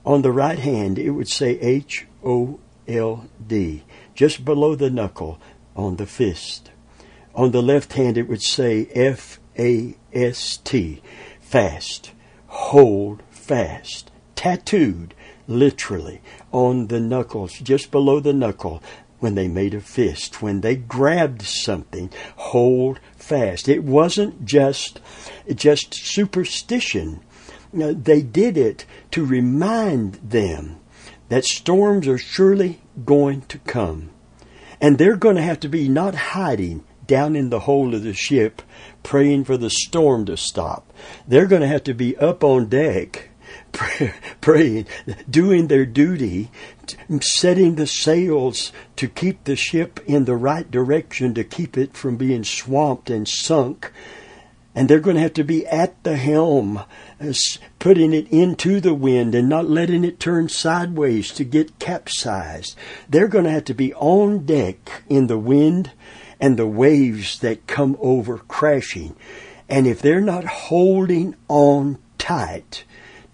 On 0.04 0.22
the 0.22 0.32
right 0.32 0.58
hand, 0.58 0.98
it 0.98 1.10
would 1.10 1.28
say 1.28 1.58
H 1.60 2.06
O 2.24 2.60
L 2.86 3.28
D, 3.46 3.84
just 4.14 4.44
below 4.44 4.74
the 4.74 4.90
knuckle 4.90 5.38
on 5.76 5.96
the 5.96 6.06
fist. 6.06 6.70
On 7.34 7.50
the 7.50 7.62
left 7.62 7.92
hand, 7.92 8.16
it 8.16 8.28
would 8.28 8.42
say 8.42 8.86
F 8.94 9.38
A 9.58 9.96
S 10.12 10.56
T, 10.56 11.02
fast, 11.40 12.12
hold 12.46 13.22
fast, 13.30 14.10
tattooed 14.34 15.14
literally 15.48 16.20
on 16.52 16.86
the 16.86 17.00
knuckles, 17.00 17.54
just 17.54 17.90
below 17.90 18.20
the 18.20 18.32
knuckle, 18.32 18.80
when 19.18 19.34
they 19.34 19.48
made 19.48 19.74
a 19.74 19.80
fist, 19.80 20.40
when 20.40 20.60
they 20.60 20.76
grabbed 20.76 21.42
something, 21.42 22.10
hold 22.36 23.00
fast. 23.16 23.68
It 23.68 23.82
wasn't 23.82 24.44
just, 24.44 25.00
just 25.52 25.92
superstition. 25.92 27.20
Uh, 27.74 27.94
they 27.96 28.22
did 28.22 28.56
it 28.56 28.86
to 29.10 29.24
remind 29.24 30.14
them 30.14 30.78
that 31.28 31.44
storms 31.44 32.06
are 32.06 32.18
surely 32.18 32.80
going 33.04 33.42
to 33.42 33.58
come. 33.58 34.10
And 34.80 34.96
they're 34.96 35.16
going 35.16 35.36
to 35.36 35.42
have 35.42 35.60
to 35.60 35.68
be 35.68 35.88
not 35.88 36.14
hiding 36.14 36.84
down 37.06 37.34
in 37.34 37.50
the 37.50 37.60
hold 37.60 37.94
of 37.94 38.04
the 38.04 38.14
ship 38.14 38.62
praying 39.02 39.44
for 39.44 39.56
the 39.56 39.70
storm 39.70 40.26
to 40.26 40.36
stop. 40.36 40.92
They're 41.26 41.46
going 41.46 41.62
to 41.62 41.68
have 41.68 41.84
to 41.84 41.94
be 41.94 42.16
up 42.16 42.44
on 42.44 42.68
deck 42.68 43.27
praying, 43.72 44.86
doing 45.28 45.68
their 45.68 45.86
duty, 45.86 46.50
setting 47.20 47.74
the 47.74 47.86
sails 47.86 48.72
to 48.96 49.08
keep 49.08 49.44
the 49.44 49.56
ship 49.56 50.00
in 50.06 50.24
the 50.24 50.36
right 50.36 50.70
direction, 50.70 51.34
to 51.34 51.44
keep 51.44 51.76
it 51.76 51.94
from 51.94 52.16
being 52.16 52.44
swamped 52.44 53.10
and 53.10 53.28
sunk. 53.28 53.92
And 54.74 54.88
they're 54.88 55.00
going 55.00 55.16
to 55.16 55.22
have 55.22 55.34
to 55.34 55.44
be 55.44 55.66
at 55.66 56.00
the 56.04 56.16
helm, 56.16 56.78
uh, 57.20 57.32
putting 57.80 58.12
it 58.12 58.28
into 58.28 58.80
the 58.80 58.94
wind 58.94 59.34
and 59.34 59.48
not 59.48 59.68
letting 59.68 60.04
it 60.04 60.20
turn 60.20 60.48
sideways 60.48 61.32
to 61.32 61.44
get 61.44 61.78
capsized. 61.80 62.76
They're 63.08 63.28
going 63.28 63.44
to 63.44 63.50
have 63.50 63.64
to 63.64 63.74
be 63.74 63.92
on 63.94 64.46
deck 64.46 65.02
in 65.08 65.26
the 65.26 65.38
wind 65.38 65.90
and 66.40 66.56
the 66.56 66.66
waves 66.66 67.40
that 67.40 67.66
come 67.66 67.96
over 68.00 68.38
crashing. 68.38 69.16
And 69.68 69.86
if 69.86 70.00
they're 70.00 70.20
not 70.20 70.44
holding 70.44 71.34
on 71.48 71.98
tight, 72.16 72.84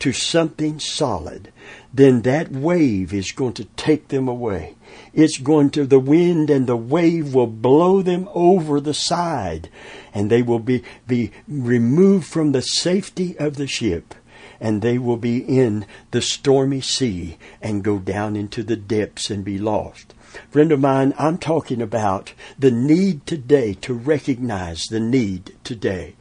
to 0.05 0.13
something 0.13 0.79
solid, 0.79 1.51
then 1.91 2.21
that 2.21 2.53
wave 2.53 3.15
is 3.15 3.33
going 3.33 3.55
to 3.55 3.65
take 3.65 4.09
them 4.09 4.29
away. 4.29 4.75
It's 5.15 5.39
going 5.39 5.71
to, 5.71 5.87
the 5.87 5.99
wind 5.99 6.51
and 6.51 6.67
the 6.67 6.77
wave 6.77 7.33
will 7.33 7.47
blow 7.47 8.03
them 8.03 8.29
over 8.35 8.83
the 8.83 8.93
side 8.93 9.71
and 10.13 10.29
they 10.29 10.43
will 10.43 10.59
be, 10.59 10.85
be 11.07 11.31
removed 11.49 12.27
from 12.27 12.53
the 12.53 12.61
safety 12.61 13.35
of 13.39 13.57
the 13.57 13.67
ship 13.67 14.15
and 14.61 14.83
they 14.83 14.99
will 14.99 15.17
be 15.17 15.39
in 15.39 15.87
the 16.11 16.21
stormy 16.21 16.83
sea 16.83 17.39
and 17.63 17.83
go 17.83 17.99
down 17.99 18.37
into 18.37 18.63
the 18.63 18.77
depths 18.77 19.31
and 19.31 19.43
be 19.43 19.57
lost. 19.57 20.13
Friend 20.51 20.71
of 20.71 20.81
mine, 20.81 21.15
I'm 21.19 21.39
talking 21.39 21.81
about 21.81 22.35
the 22.59 22.71
need 22.71 23.25
today 23.25 23.73
to 23.81 23.95
recognize 23.95 24.83
the 24.85 25.01
need 25.01 25.57
today 25.65 26.15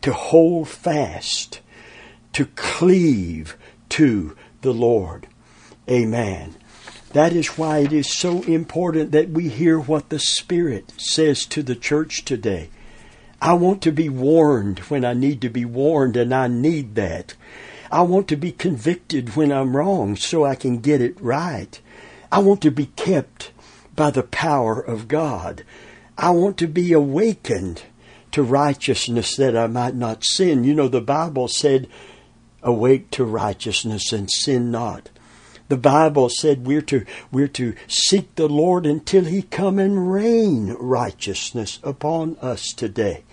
to 0.00 0.14
hold 0.14 0.70
fast 0.70 1.60
to 2.34 2.46
cleave 2.56 3.56
to 3.90 4.36
the 4.62 4.72
Lord. 4.72 5.26
Amen. 5.88 6.54
That 7.12 7.32
is 7.32 7.58
why 7.58 7.78
it 7.78 7.92
is 7.92 8.12
so 8.12 8.42
important 8.42 9.12
that 9.12 9.30
we 9.30 9.48
hear 9.48 9.78
what 9.78 10.08
the 10.08 10.18
Spirit 10.18 10.92
says 10.96 11.46
to 11.46 11.62
the 11.62 11.76
church 11.76 12.24
today. 12.24 12.70
I 13.40 13.52
want 13.52 13.82
to 13.82 13.92
be 13.92 14.08
warned 14.08 14.80
when 14.80 15.04
I 15.04 15.12
need 15.12 15.40
to 15.42 15.48
be 15.48 15.64
warned, 15.64 16.16
and 16.16 16.34
I 16.34 16.48
need 16.48 16.94
that. 16.96 17.34
I 17.92 18.02
want 18.02 18.26
to 18.28 18.36
be 18.36 18.50
convicted 18.50 19.36
when 19.36 19.52
I'm 19.52 19.76
wrong 19.76 20.16
so 20.16 20.44
I 20.44 20.56
can 20.56 20.80
get 20.80 21.00
it 21.00 21.20
right. 21.20 21.80
I 22.32 22.40
want 22.40 22.62
to 22.62 22.70
be 22.70 22.86
kept 22.86 23.52
by 23.94 24.10
the 24.10 24.24
power 24.24 24.80
of 24.80 25.06
God. 25.06 25.62
I 26.18 26.30
want 26.30 26.56
to 26.58 26.66
be 26.66 26.92
awakened 26.92 27.82
to 28.32 28.42
righteousness 28.42 29.36
that 29.36 29.56
I 29.56 29.68
might 29.68 29.94
not 29.94 30.24
sin. 30.24 30.64
You 30.64 30.74
know, 30.74 30.88
the 30.88 31.00
Bible 31.00 31.46
said 31.46 31.86
Awake 32.64 33.10
to 33.12 33.24
righteousness 33.24 34.12
and 34.12 34.28
sin 34.28 34.72
not. 34.72 35.10
The 35.68 35.76
Bible 35.76 36.28
said 36.28 36.66
we're 36.66 36.82
to, 36.82 37.06
we're 37.30 37.48
to 37.48 37.74
seek 37.86 38.34
the 38.34 38.48
Lord 38.48 38.86
until 38.86 39.24
He 39.24 39.42
come 39.42 39.78
and 39.78 40.10
rain 40.10 40.72
righteousness 40.78 41.78
upon 41.82 42.36
us 42.42 42.72
today. 42.72 43.24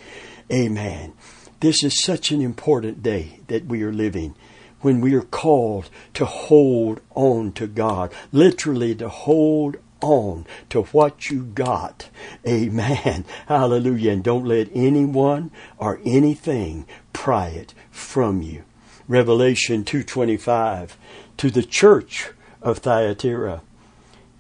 Amen. 0.51 1.13
This 1.59 1.83
is 1.83 2.01
such 2.01 2.31
an 2.31 2.41
important 2.41 3.03
day 3.03 3.39
that 3.47 3.65
we 3.65 3.83
are 3.83 3.93
living 3.93 4.35
when 4.81 5.01
we 5.01 5.13
are 5.13 5.21
called 5.21 5.89
to 6.15 6.25
hold 6.25 7.01
on 7.11 7.51
to 7.53 7.67
God, 7.67 8.13
literally 8.31 8.95
to 8.95 9.09
hold 9.09 9.77
on 10.01 10.45
to 10.69 10.83
what 10.83 11.29
you 11.29 11.43
got. 11.43 12.09
Amen. 12.47 13.25
Hallelujah. 13.47 14.11
And 14.11 14.23
don't 14.23 14.45
let 14.45 14.69
anyone 14.73 15.51
or 15.77 15.99
anything 16.03 16.85
pry 17.13 17.49
it 17.49 17.73
from 17.91 18.41
you. 18.41 18.63
Revelation 19.11 19.83
225 19.83 20.97
to 21.35 21.51
the 21.51 21.63
church 21.63 22.29
of 22.61 22.77
Thyatira. 22.77 23.61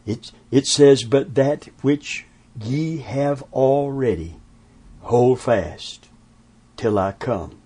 It, 0.05 0.31
it 0.49 0.65
says, 0.65 1.03
But 1.03 1.35
that 1.35 1.65
which 1.81 2.25
ye 2.63 2.99
have 2.99 3.43
already, 3.51 4.37
hold 5.01 5.41
fast 5.41 6.07
till 6.77 6.97
I 6.97 7.11
come. 7.11 7.59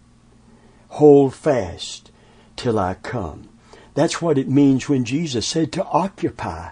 Hold 0.88 1.35
fast 1.35 2.09
till 2.55 2.79
I 2.79 2.95
come. 2.95 3.50
That's 3.93 4.19
what 4.19 4.39
it 4.39 4.50
means 4.50 4.89
when 4.89 5.05
Jesus 5.05 5.45
said 5.45 5.71
to 5.74 5.85
occupy 5.85 6.71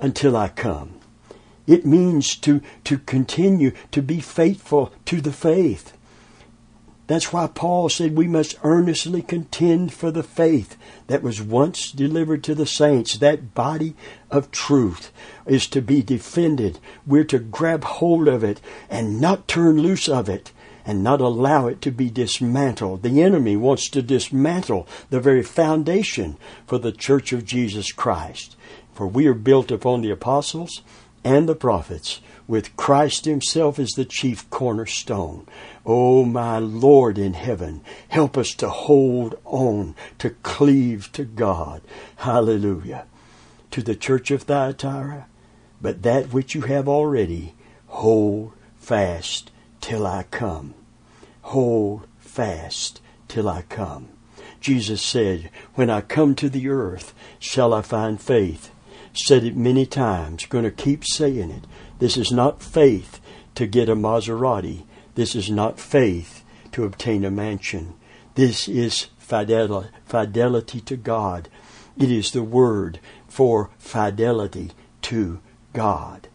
until 0.00 0.36
I 0.36 0.48
come. 0.48 0.98
It 1.68 1.86
means 1.86 2.34
to, 2.38 2.60
to 2.82 2.98
continue 2.98 3.70
to 3.92 4.02
be 4.02 4.18
faithful 4.18 4.92
to 5.04 5.20
the 5.20 5.32
faith. 5.32 5.96
That's 7.10 7.32
why 7.32 7.48
Paul 7.48 7.88
said 7.88 8.16
we 8.16 8.28
must 8.28 8.56
earnestly 8.62 9.20
contend 9.20 9.92
for 9.92 10.12
the 10.12 10.22
faith 10.22 10.76
that 11.08 11.24
was 11.24 11.42
once 11.42 11.90
delivered 11.90 12.44
to 12.44 12.54
the 12.54 12.66
saints. 12.66 13.18
That 13.18 13.52
body 13.52 13.96
of 14.30 14.52
truth 14.52 15.10
is 15.44 15.66
to 15.70 15.82
be 15.82 16.02
defended. 16.02 16.78
We're 17.04 17.24
to 17.24 17.40
grab 17.40 17.82
hold 17.82 18.28
of 18.28 18.44
it 18.44 18.60
and 18.88 19.20
not 19.20 19.48
turn 19.48 19.82
loose 19.82 20.08
of 20.08 20.28
it 20.28 20.52
and 20.86 21.02
not 21.02 21.20
allow 21.20 21.66
it 21.66 21.82
to 21.82 21.90
be 21.90 22.10
dismantled. 22.10 23.02
The 23.02 23.20
enemy 23.22 23.56
wants 23.56 23.88
to 23.88 24.02
dismantle 24.02 24.86
the 25.08 25.18
very 25.18 25.42
foundation 25.42 26.36
for 26.64 26.78
the 26.78 26.92
church 26.92 27.32
of 27.32 27.44
Jesus 27.44 27.90
Christ. 27.90 28.54
For 28.94 29.08
we 29.08 29.26
are 29.26 29.34
built 29.34 29.72
upon 29.72 30.02
the 30.02 30.12
apostles 30.12 30.82
and 31.24 31.48
the 31.48 31.56
prophets, 31.56 32.20
with 32.46 32.76
Christ 32.76 33.24
Himself 33.24 33.78
as 33.78 33.90
the 33.90 34.04
chief 34.04 34.48
cornerstone. 34.50 35.46
Oh, 35.86 36.24
my 36.24 36.58
Lord 36.58 37.16
in 37.16 37.34
heaven, 37.34 37.82
help 38.08 38.36
us 38.36 38.50
to 38.54 38.68
hold 38.68 39.38
on, 39.44 39.94
to 40.18 40.30
cleave 40.30 41.10
to 41.12 41.24
God. 41.24 41.82
Hallelujah. 42.16 43.06
To 43.72 43.82
the 43.82 43.94
church 43.94 44.30
of 44.30 44.42
Thyatira, 44.42 45.26
but 45.80 46.02
that 46.02 46.32
which 46.32 46.54
you 46.54 46.62
have 46.62 46.88
already, 46.88 47.54
hold 47.86 48.52
fast 48.78 49.50
till 49.80 50.06
I 50.06 50.24
come. 50.24 50.74
Hold 51.42 52.06
fast 52.18 53.00
till 53.28 53.48
I 53.48 53.62
come. 53.62 54.08
Jesus 54.60 55.00
said, 55.00 55.50
When 55.74 55.88
I 55.88 56.02
come 56.02 56.34
to 56.36 56.50
the 56.50 56.68
earth, 56.68 57.14
shall 57.38 57.72
I 57.72 57.80
find 57.80 58.20
faith? 58.20 58.70
Said 59.14 59.44
it 59.44 59.56
many 59.56 59.86
times, 59.86 60.46
going 60.46 60.64
to 60.64 60.70
keep 60.70 61.04
saying 61.04 61.50
it. 61.50 61.64
This 61.98 62.16
is 62.16 62.30
not 62.30 62.62
faith 62.62 63.20
to 63.54 63.66
get 63.66 63.88
a 63.88 63.96
Maserati. 63.96 64.84
This 65.20 65.36
is 65.36 65.50
not 65.50 65.78
faith 65.78 66.42
to 66.72 66.84
obtain 66.84 67.26
a 67.26 67.30
mansion. 67.30 67.92
This 68.36 68.66
is 68.66 69.08
fidelity, 69.18 70.80
to 70.80 70.96
God. 70.96 71.50
It 71.98 72.10
is 72.10 72.30
the 72.30 72.42
word 72.42 73.00
for 73.28 73.68
fidelity 73.76 74.70
to 75.02 75.40
God. 75.74 76.28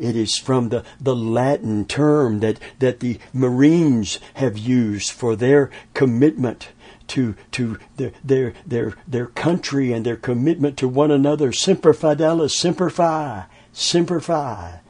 It 0.00 0.16
is 0.16 0.36
from 0.36 0.70
the, 0.70 0.82
the 1.00 1.14
Latin 1.14 1.84
term 1.84 2.40
that, 2.40 2.58
that 2.80 2.98
the 2.98 3.20
Marines 3.32 4.18
have 4.34 4.58
used 4.58 5.12
for 5.12 5.36
their 5.36 5.70
commitment 5.94 6.70
to, 7.06 7.36
to 7.52 7.78
their, 7.98 8.10
their, 8.24 8.52
their, 8.66 8.94
their 9.06 9.26
country 9.26 9.92
and 9.92 10.04
their 10.04 10.16
commitment 10.16 10.76
to 10.78 10.88
one 10.88 11.12
another. 11.12 11.52
Semper 11.52 11.94
fidelis, 11.94 12.50
semper 12.50 12.90
fi, 12.90 13.44
semper 13.72 14.18
fi. 14.18 14.80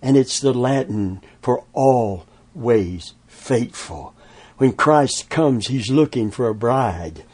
And 0.00 0.16
it's 0.16 0.40
the 0.40 0.54
Latin 0.54 1.20
for 1.42 1.62
always 2.56 3.14
faithful. 3.26 4.14
When 4.56 4.72
Christ 4.72 5.28
comes, 5.28 5.66
He's 5.66 5.90
looking 5.90 6.30
for 6.30 6.48
a 6.48 6.54
bride 6.54 7.24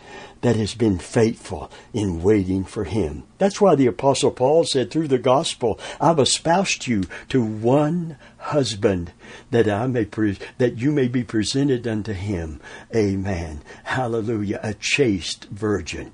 that 0.40 0.56
has 0.56 0.74
been 0.74 0.98
faithful 0.98 1.70
in 1.92 2.20
waiting 2.20 2.64
for 2.64 2.82
him. 2.82 3.22
That's 3.38 3.61
why 3.61 3.76
the 3.76 3.87
apostle 3.87 4.32
Paul 4.32 4.64
said 4.64 4.90
through 4.90 5.06
the 5.06 5.18
gospel, 5.18 5.78
I've 6.00 6.18
espoused 6.18 6.88
you 6.88 7.04
to 7.28 7.40
one 7.40 8.16
husband 8.38 9.12
that 9.52 9.68
I 9.68 9.87
may 9.87 10.04
pre- 10.04 10.38
that 10.58 10.78
you 10.78 10.90
may 10.90 11.06
be 11.06 11.22
presented 11.22 11.87
unto 11.87 12.12
him. 12.12 12.61
Amen. 12.92 13.62
Hallelujah. 13.85 14.58
A 14.64 14.74
chaste 14.74 15.44
virgin. 15.44 16.11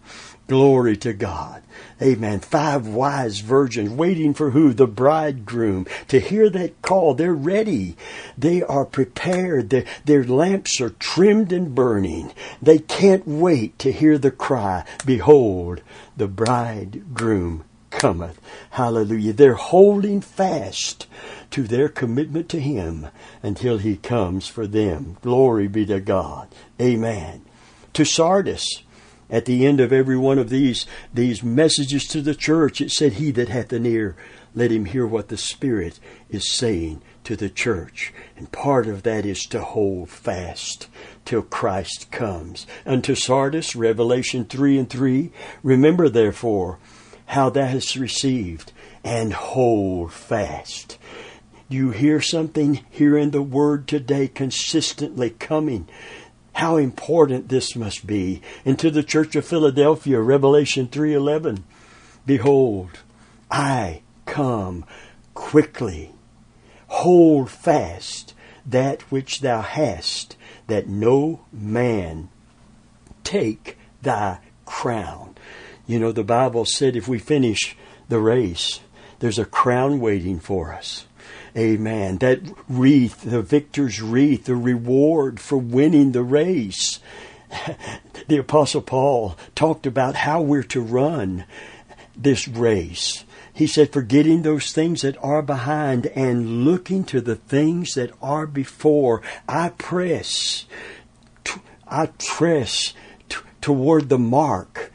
Glory 0.49 0.97
to 0.97 1.13
God. 1.13 1.63
Amen. 2.01 2.41
Five 2.41 2.87
wise 2.87 3.41
virgins 3.41 3.91
waiting 3.91 4.33
for 4.33 4.51
who? 4.51 4.73
The 4.73 4.87
bridegroom. 4.87 5.87
To 6.09 6.19
hear 6.19 6.49
that 6.49 6.81
call, 6.81 7.15
they're 7.15 7.35
ready. 7.35 7.97
They 8.37 8.63
are 8.63 8.87
prepared. 8.87 9.69
Their, 9.69 9.85
their 10.07 10.25
lamps 10.25 10.81
are 10.81 10.91
trimmed 10.91 11.53
and 11.53 11.75
burning. 11.75 12.33
They 12.63 12.79
can't 12.79 13.27
wait 13.29 13.79
to 13.81 13.93
hear 13.93 14.17
the 14.17 14.31
cry, 14.31 14.85
Behold, 15.05 15.83
the 16.17 16.29
bridegroom 16.29 17.65
cometh. 17.91 18.41
Hallelujah. 18.71 19.35
They're 19.35 19.55
holding 19.55 20.23
fast 20.23 21.07
to 21.51 21.65
their 21.65 21.91
commitment 21.91 22.49
to 22.51 22.61
Him 22.61 23.09
until 23.43 23.77
He 23.77 23.97
comes 23.97 24.47
for 24.47 24.67
them. 24.67 25.19
Glory 25.21 25.69
be 25.69 25.85
to 25.87 26.01
God. 26.01 26.49
Amen. 26.81 27.43
To 27.95 28.05
Sardis, 28.05 28.83
at 29.31 29.45
the 29.45 29.67
end 29.67 29.81
of 29.81 29.93
every 29.93 30.17
one 30.17 30.39
of 30.39 30.49
these, 30.49 30.87
these 31.13 31.43
messages 31.43 32.07
to 32.09 32.23
the 32.23 32.35
church, 32.35 32.81
it 32.81 32.91
said, 32.91 33.15
He 33.15 33.31
that 33.33 33.49
hath 33.49 33.73
an 33.73 33.85
ear, 33.85 34.17
let 34.55 34.73
him 34.73 34.87
hear 34.87 35.07
what 35.07 35.29
the 35.29 35.37
Spirit 35.37 36.01
is 36.31 36.51
saying 36.51 37.03
to 37.25 37.37
the 37.37 37.51
church. 37.51 38.13
And 38.37 38.51
part 38.51 38.87
of 38.87 39.03
that 39.03 39.27
is 39.27 39.45
to 39.47 39.61
hold 39.61 40.09
fast 40.09 40.89
till 41.25 41.43
Christ 41.43 42.11
comes. 42.11 42.67
Unto 42.87 43.15
Sardis, 43.15 43.77
Revelation 43.77 44.47
3 44.47 44.79
and 44.79 44.91
3, 44.91 45.31
remember 45.63 46.09
therefore 46.09 46.79
how 47.27 47.51
thou 47.51 47.67
hast 47.67 47.97
received, 47.97 48.73
and 49.05 49.35
hold 49.35 50.11
fast. 50.13 50.97
You 51.69 51.91
hear 51.91 52.23
something 52.23 52.81
here 52.89 53.19
in 53.19 53.33
the 53.33 53.43
Word 53.43 53.87
today 53.87 54.29
consistently 54.29 55.29
coming 55.29 55.87
how 56.59 56.77
important 56.77 57.49
this 57.49 57.77
must 57.77 58.05
be. 58.05 58.43
And 58.65 58.77
to 58.81 58.91
the 58.91 59.05
church 59.05 59.37
of 59.37 59.47
Philadelphia, 59.47 60.21
Revelation 60.21 60.89
3:11, 60.89 61.63
behold, 62.27 62.99
I 63.49 64.03
come 64.27 64.85
quickly. 65.35 66.11
Hold 66.89 67.49
fast 67.49 68.35
that 68.67 69.03
which 69.03 69.41
thou 69.41 69.63
hast, 69.63 70.37
that 70.67 70.89
no 70.89 71.43
man 71.53 72.29
take 73.23 73.79
thy 74.03 74.39
crown. 74.65 75.37
You 75.87 76.01
know, 76.01 76.11
the 76.11 76.25
Bible 76.25 76.65
said 76.65 76.97
if 76.97 77.07
we 77.07 77.21
finish 77.21 77.77
the 78.09 78.19
race, 78.19 78.81
there's 79.21 79.39
a 79.39 79.45
crown 79.45 80.01
waiting 80.01 80.41
for 80.41 80.75
us. 80.75 81.07
Amen. 81.59 82.19
That 82.19 82.41
wreath, 82.69 83.23
the 83.23 83.43
victor's 83.43 84.01
wreath, 84.01 84.45
the 84.45 84.55
reward 84.55 85.41
for 85.41 85.59
winning 85.59 86.13
the 86.13 86.23
race. 86.23 87.01
The 88.29 88.37
Apostle 88.37 88.83
Paul 88.83 89.39
talked 89.55 89.87
about 89.87 90.15
how 90.15 90.43
we're 90.43 90.63
to 90.65 90.83
run 90.83 91.47
this 92.15 92.47
race. 92.47 93.25
He 93.55 93.67
said, 93.67 93.91
forgetting 93.91 94.43
those 94.43 94.71
things 94.71 95.01
that 95.01 95.17
are 95.23 95.41
behind 95.41 96.09
and 96.09 96.67
looking 96.67 97.05
to 97.05 97.23
the 97.23 97.37
things 97.37 97.95
that 97.95 98.13
are 98.21 98.47
before, 98.47 99.23
I 99.49 99.71
press, 99.71 100.67
I 101.87 102.11
press 102.19 102.93
toward 103.63 104.11
the 104.11 104.19
mark 104.19 104.93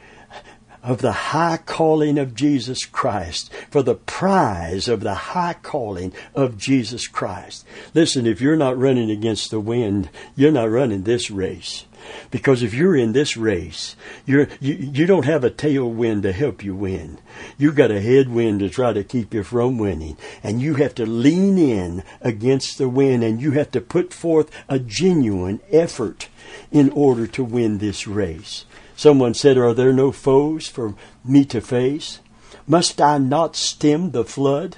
of 0.84 0.98
the 0.98 1.12
high 1.12 1.56
calling 1.56 2.18
of 2.18 2.34
Jesus 2.34 2.84
Christ, 2.84 3.50
for 3.70 3.82
the 3.82 3.94
prize 3.94 4.86
of 4.86 5.00
the 5.00 5.14
high 5.14 5.54
calling 5.54 6.12
of 6.34 6.58
Jesus 6.58 7.08
Christ. 7.08 7.66
Listen, 7.94 8.26
if 8.26 8.40
you're 8.40 8.54
not 8.54 8.78
running 8.78 9.10
against 9.10 9.50
the 9.50 9.60
wind, 9.60 10.10
you're 10.36 10.52
not 10.52 10.70
running 10.70 11.02
this 11.02 11.30
race. 11.30 11.86
Because 12.30 12.62
if 12.62 12.74
you're 12.74 12.94
in 12.94 13.12
this 13.12 13.34
race, 13.34 13.96
you're, 14.26 14.46
you, 14.60 14.74
you 14.74 15.06
don't 15.06 15.24
have 15.24 15.42
a 15.42 15.50
tailwind 15.50 16.22
to 16.22 16.32
help 16.32 16.62
you 16.62 16.74
win. 16.74 17.18
You've 17.56 17.76
got 17.76 17.90
a 17.90 18.00
headwind 18.00 18.60
to 18.60 18.68
try 18.68 18.92
to 18.92 19.02
keep 19.02 19.32
you 19.32 19.42
from 19.42 19.78
winning. 19.78 20.18
And 20.42 20.60
you 20.60 20.74
have 20.74 20.94
to 20.96 21.06
lean 21.06 21.56
in 21.56 22.02
against 22.20 22.76
the 22.76 22.90
wind 22.90 23.24
and 23.24 23.40
you 23.40 23.52
have 23.52 23.70
to 23.70 23.80
put 23.80 24.12
forth 24.12 24.50
a 24.68 24.78
genuine 24.78 25.60
effort 25.72 26.28
in 26.70 26.90
order 26.90 27.26
to 27.28 27.42
win 27.42 27.78
this 27.78 28.06
race. 28.06 28.66
Someone 28.96 29.34
said, 29.34 29.58
Are 29.58 29.74
there 29.74 29.92
no 29.92 30.12
foes 30.12 30.66
for 30.68 30.94
me 31.24 31.44
to 31.46 31.60
face? 31.60 32.20
Must 32.66 33.00
I 33.00 33.18
not 33.18 33.56
stem 33.56 34.12
the 34.12 34.24
flood? 34.24 34.76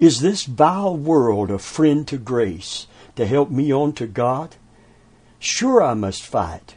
Is 0.00 0.20
this 0.20 0.44
vile 0.44 0.96
world 0.96 1.50
a 1.50 1.58
friend 1.58 2.08
to 2.08 2.18
grace 2.18 2.86
to 3.14 3.26
help 3.26 3.50
me 3.50 3.72
on 3.72 3.92
to 3.94 4.06
God? 4.06 4.56
Sure 5.38 5.82
I 5.82 5.94
must 5.94 6.22
fight 6.22 6.76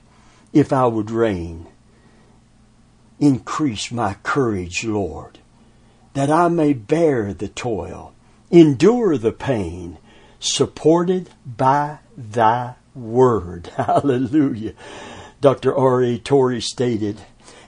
if 0.53 0.71
I 0.71 0.85
would 0.85 1.09
reign. 1.09 1.67
Increase 3.19 3.91
my 3.91 4.15
courage, 4.23 4.83
Lord, 4.83 5.39
that 6.13 6.29
I 6.29 6.49
may 6.49 6.73
bear 6.73 7.33
the 7.33 7.47
toil, 7.47 8.13
endure 8.51 9.17
the 9.17 9.31
pain, 9.31 9.97
supported 10.39 11.29
by 11.45 11.99
thy 12.15 12.75
word. 12.93 13.67
Hallelujah. 13.77 14.73
Dr. 15.41 15.75
R.A. 15.75 16.17
Torrey 16.17 16.61
stated, 16.61 17.21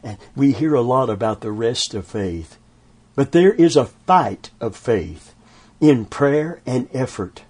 and 0.03 0.17
we 0.35 0.51
hear 0.51 0.73
a 0.73 0.81
lot 0.81 1.09
about 1.09 1.41
the 1.41 1.51
rest 1.51 1.93
of 1.93 2.07
faith, 2.07 2.57
but 3.15 3.31
there 3.31 3.53
is 3.53 3.75
a 3.75 3.85
fight 3.85 4.51
of 4.59 4.75
faith 4.75 5.33
in 5.79 6.05
prayer 6.05 6.61
and 6.65 6.87
effort. 6.93 7.43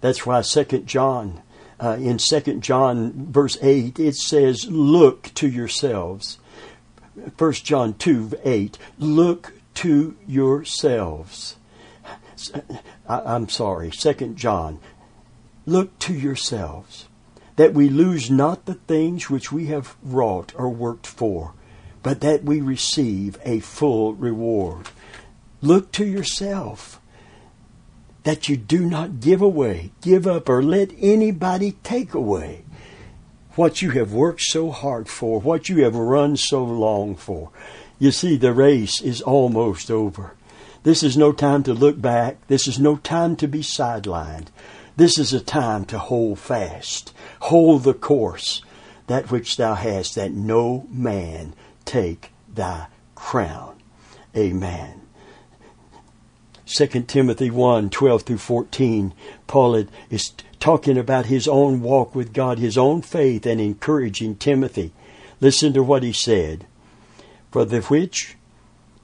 That's 0.00 0.26
why 0.26 0.40
Second 0.42 0.86
John, 0.86 1.42
uh, 1.80 1.96
in 2.00 2.18
Second 2.18 2.62
John 2.62 3.28
verse 3.30 3.56
eight, 3.62 3.98
it 3.98 4.16
says, 4.16 4.66
"Look 4.68 5.32
to 5.34 5.48
yourselves." 5.48 6.38
First 7.36 7.64
John 7.64 7.94
two 7.94 8.32
eight, 8.44 8.76
look 8.98 9.52
to 9.74 10.16
yourselves. 10.26 11.56
I, 13.08 13.34
am 13.34 13.48
sorry, 13.48 13.90
Second 13.92 14.36
John, 14.36 14.80
look 15.64 15.98
to 16.00 16.12
yourselves 16.12 17.06
that 17.56 17.74
we 17.74 17.88
lose 17.88 18.30
not 18.30 18.66
the 18.66 18.74
things 18.74 19.30
which 19.30 19.52
we 19.52 19.66
have 19.66 19.96
wrought 20.02 20.52
or 20.56 20.68
worked 20.68 21.06
for, 21.06 21.54
but 22.02 22.20
that 22.20 22.44
we 22.44 22.60
receive 22.60 23.38
a 23.44 23.60
full 23.60 24.14
reward. 24.14 24.88
Look 25.62 25.92
to 25.92 26.04
yourself 26.04 27.00
that 28.24 28.48
you 28.48 28.56
do 28.56 28.86
not 28.86 29.20
give 29.20 29.40
away, 29.40 29.92
give 30.00 30.26
up, 30.26 30.48
or 30.48 30.62
let 30.62 30.90
anybody 30.98 31.72
take 31.82 32.14
away 32.14 32.64
what 33.54 33.82
you 33.82 33.90
have 33.90 34.12
worked 34.12 34.40
so 34.40 34.70
hard 34.70 35.08
for, 35.08 35.40
what 35.40 35.68
you 35.68 35.84
have 35.84 35.94
run 35.94 36.36
so 36.36 36.64
long 36.64 37.14
for. 37.14 37.50
You 37.98 38.10
see, 38.10 38.36
the 38.36 38.52
race 38.52 39.00
is 39.00 39.20
almost 39.22 39.90
over. 39.90 40.34
This 40.82 41.02
is 41.02 41.16
no 41.16 41.32
time 41.32 41.62
to 41.62 41.72
look 41.72 42.00
back. 42.00 42.46
This 42.48 42.66
is 42.66 42.78
no 42.78 42.96
time 42.96 43.36
to 43.36 43.46
be 43.46 43.60
sidelined. 43.60 44.48
This 44.96 45.18
is 45.18 45.32
a 45.32 45.40
time 45.40 45.84
to 45.86 45.98
hold 45.98 46.38
fast, 46.38 47.12
hold 47.40 47.82
the 47.82 47.94
course, 47.94 48.62
that 49.08 49.30
which 49.30 49.56
thou 49.56 49.74
hast, 49.74 50.14
that 50.14 50.32
no 50.32 50.86
man 50.88 51.54
take 51.84 52.30
thy 52.52 52.86
crown. 53.16 53.76
Amen. 54.36 55.00
2 56.66 56.86
Timothy 57.02 57.50
1 57.50 57.90
12 57.90 58.22
through 58.22 58.38
14, 58.38 59.12
Paul 59.46 59.84
is 60.10 60.32
talking 60.60 60.96
about 60.96 61.26
his 61.26 61.48
own 61.48 61.82
walk 61.82 62.14
with 62.14 62.32
God, 62.32 62.58
his 62.58 62.78
own 62.78 63.02
faith, 63.02 63.44
and 63.46 63.60
encouraging 63.60 64.36
Timothy. 64.36 64.92
Listen 65.40 65.72
to 65.72 65.82
what 65.82 66.04
he 66.04 66.12
said. 66.12 66.66
For 67.50 67.64
the 67.64 67.80
which 67.82 68.36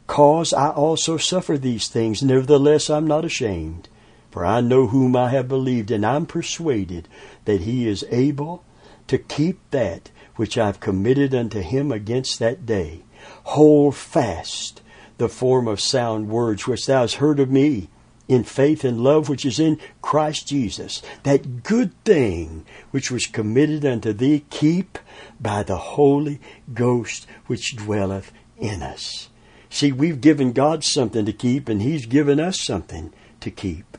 cause 0.06 0.52
I 0.52 0.70
also 0.70 1.16
suffer 1.16 1.58
these 1.58 1.88
things, 1.88 2.22
nevertheless 2.22 2.88
I'm 2.88 3.06
not 3.06 3.24
ashamed 3.24 3.88
for 4.30 4.44
I 4.44 4.60
know 4.60 4.86
whom 4.86 5.16
I 5.16 5.30
have 5.30 5.48
believed, 5.48 5.90
and 5.90 6.04
I'm 6.04 6.26
persuaded 6.26 7.08
that 7.44 7.62
he 7.62 7.88
is 7.88 8.04
able 8.10 8.64
to 9.08 9.18
keep 9.18 9.58
that 9.70 10.10
which 10.36 10.56
I've 10.56 10.80
committed 10.80 11.34
unto 11.34 11.60
him 11.60 11.90
against 11.90 12.38
that 12.38 12.64
day. 12.64 13.02
Hold 13.44 13.96
fast 13.96 14.82
the 15.18 15.28
form 15.28 15.68
of 15.68 15.80
sound 15.80 16.28
words 16.28 16.66
which 16.66 16.86
thou 16.86 17.02
hast 17.02 17.16
heard 17.16 17.40
of 17.40 17.50
me 17.50 17.88
in 18.30 18.44
faith 18.44 18.84
and 18.84 19.02
love 19.02 19.28
which 19.28 19.44
is 19.44 19.58
in 19.58 19.78
Christ 20.00 20.46
Jesus. 20.46 21.02
That 21.24 21.64
good 21.64 21.92
thing 22.04 22.64
which 22.92 23.10
was 23.10 23.26
committed 23.26 23.84
unto 23.84 24.12
thee, 24.12 24.44
keep 24.50 24.98
by 25.40 25.64
the 25.64 25.76
Holy 25.76 26.40
Ghost 26.72 27.26
which 27.46 27.76
dwelleth 27.76 28.32
in 28.56 28.82
us. 28.82 29.28
See, 29.68 29.90
we've 29.90 30.20
given 30.20 30.52
God 30.52 30.84
something 30.84 31.24
to 31.26 31.32
keep, 31.32 31.68
and 31.68 31.82
He's 31.82 32.06
given 32.06 32.38
us 32.38 32.60
something 32.60 33.12
to 33.40 33.50
keep. 33.50 33.98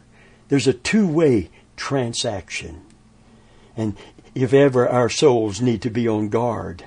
There's 0.52 0.68
a 0.68 0.74
two 0.74 1.08
way 1.08 1.50
transaction. 1.78 2.82
And 3.78 3.96
if 4.36 4.54
ever 4.54 4.86
our 4.86 5.08
souls 5.08 5.62
need 5.62 5.82
to 5.84 5.90
be 5.90 6.10
on 6.10 6.28
guard 6.28 6.84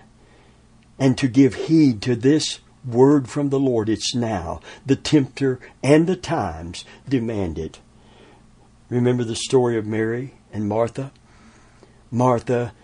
and 0.98 1.16
to 1.16 1.28
give 1.28 1.54
heed 1.54 2.02
to 2.02 2.14
this 2.14 2.60
word 2.86 3.26
from 3.26 3.48
the 3.48 3.58
Lord, 3.58 3.88
it's 3.88 4.14
now. 4.14 4.60
The 4.84 4.96
tempter 4.96 5.60
and 5.82 6.06
the 6.06 6.14
times 6.14 6.84
demand 7.08 7.58
it. 7.58 7.78
Remember 8.90 9.24
the 9.24 9.34
story 9.34 9.78
of 9.78 9.86
Mary 9.86 10.34
and 10.52 10.68
Martha? 10.68 11.10
Martha 12.10 12.74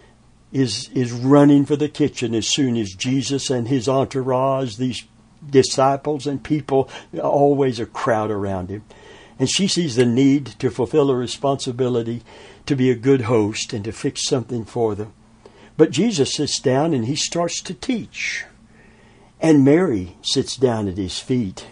is 0.51 0.88
is 0.95 1.12
running 1.12 1.66
for 1.66 1.77
the 1.77 1.90
kitchen 1.90 2.35
as 2.35 2.49
soon 2.49 2.79
as 2.79 2.95
Jesus 2.95 3.51
and 3.51 3.69
his 3.69 3.87
entourage, 3.87 4.77
these 4.77 5.05
disciples 5.47 6.27
and 6.27 6.43
people, 6.43 6.88
always 7.23 7.79
a 7.79 7.85
crowd 7.85 8.31
around 8.31 8.71
him. 8.71 8.83
And 9.40 9.48
she 9.48 9.68
sees 9.68 9.96
the 9.96 10.05
need 10.05 10.44
to 10.59 10.70
fulfill 10.70 11.11
a 11.11 11.16
responsibility 11.16 12.22
to 12.66 12.76
be 12.76 12.90
a 12.90 12.94
good 12.94 13.22
host 13.22 13.72
and 13.72 13.83
to 13.85 13.90
fix 13.90 14.29
something 14.29 14.66
for 14.66 14.94
them. 14.94 15.14
But 15.79 15.92
Jesus 15.92 16.35
sits 16.35 16.61
down 16.61 16.92
and 16.92 17.07
he 17.07 17.16
starts 17.16 17.62
to 17.62 17.72
teach. 17.72 18.44
And 19.40 19.64
Mary 19.64 20.18
sits 20.20 20.57
down 20.57 20.88
at 20.88 20.98
his 20.98 21.18
feet. 21.20 21.66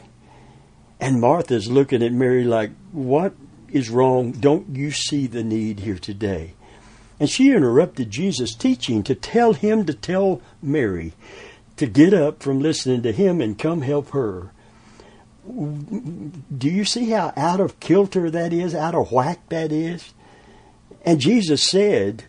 And 0.99 1.21
Martha's 1.21 1.71
looking 1.71 2.03
at 2.03 2.11
Mary 2.11 2.43
like, 2.43 2.71
What 2.91 3.35
is 3.71 3.91
wrong? 3.91 4.33
Don't 4.33 4.75
you 4.75 4.91
see 4.91 5.27
the 5.27 5.45
need 5.45 5.81
here 5.81 5.99
today? 5.99 6.55
And 7.21 7.29
she 7.29 7.51
interrupted 7.51 8.11
Jesus' 8.11 8.55
teaching 8.55 9.03
to 9.03 9.15
tell 9.15 9.53
him 9.53 9.85
to 9.85 9.93
tell 9.93 10.41
Mary 10.63 11.13
to 11.77 11.87
get 11.87 12.15
up 12.15 12.43
from 12.43 12.61
listening 12.61 13.03
to 13.03 13.13
him 13.13 13.43
and 13.43 13.59
come 13.59 13.83
help 13.83 14.09
her 14.13 14.53
do 15.49 16.69
you 16.69 16.85
see 16.85 17.11
how 17.11 17.33
out 17.37 17.61
of 17.61 17.81
kilter 17.81 18.31
that 18.31 18.53
is, 18.53 18.75
out 18.75 18.95
of 18.95 19.11
whack 19.11 19.49
that 19.49 19.73
is? 19.73 20.13
And 21.05 21.21
Jesus 21.21 21.63
said 21.63 22.25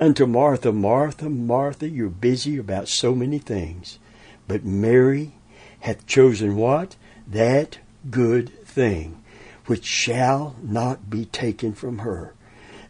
unto 0.00 0.26
Martha, 0.26 0.72
Martha, 0.72 1.30
Martha, 1.30 1.88
you're 1.88 2.08
busy 2.08 2.58
about 2.58 2.88
so 2.88 3.14
many 3.14 3.38
things, 3.38 3.98
but 4.48 4.64
Mary 4.64 5.32
hath 5.80 6.06
chosen 6.06 6.56
what? 6.56 6.96
That 7.26 7.78
good 8.10 8.50
thing, 8.64 9.22
which 9.66 9.84
shall 9.84 10.56
not 10.62 11.08
be 11.08 11.26
taken 11.26 11.74
from 11.74 11.98
her. 11.98 12.34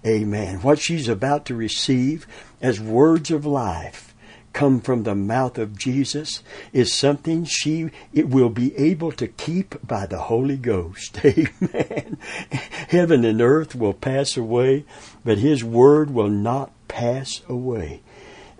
Amen. 0.06 0.60
What 0.62 0.78
she's 0.78 1.08
about 1.08 1.46
to 1.46 1.54
receive 1.54 2.26
as 2.60 2.80
words 2.80 3.30
of 3.30 3.44
life 3.46 4.13
come 4.54 4.80
from 4.80 5.02
the 5.02 5.14
mouth 5.14 5.58
of 5.58 5.76
Jesus 5.76 6.42
is 6.72 6.94
something 6.94 7.44
she 7.44 7.90
it 8.14 8.28
will 8.28 8.48
be 8.48 8.74
able 8.76 9.12
to 9.12 9.28
keep 9.28 9.74
by 9.86 10.06
the 10.06 10.20
Holy 10.20 10.56
Ghost. 10.56 11.20
Amen. 11.24 12.16
Heaven 12.88 13.24
and 13.24 13.42
earth 13.42 13.74
will 13.74 13.92
pass 13.92 14.36
away, 14.36 14.84
but 15.24 15.38
his 15.38 15.62
word 15.62 16.10
will 16.10 16.30
not 16.30 16.70
pass 16.88 17.42
away. 17.48 18.00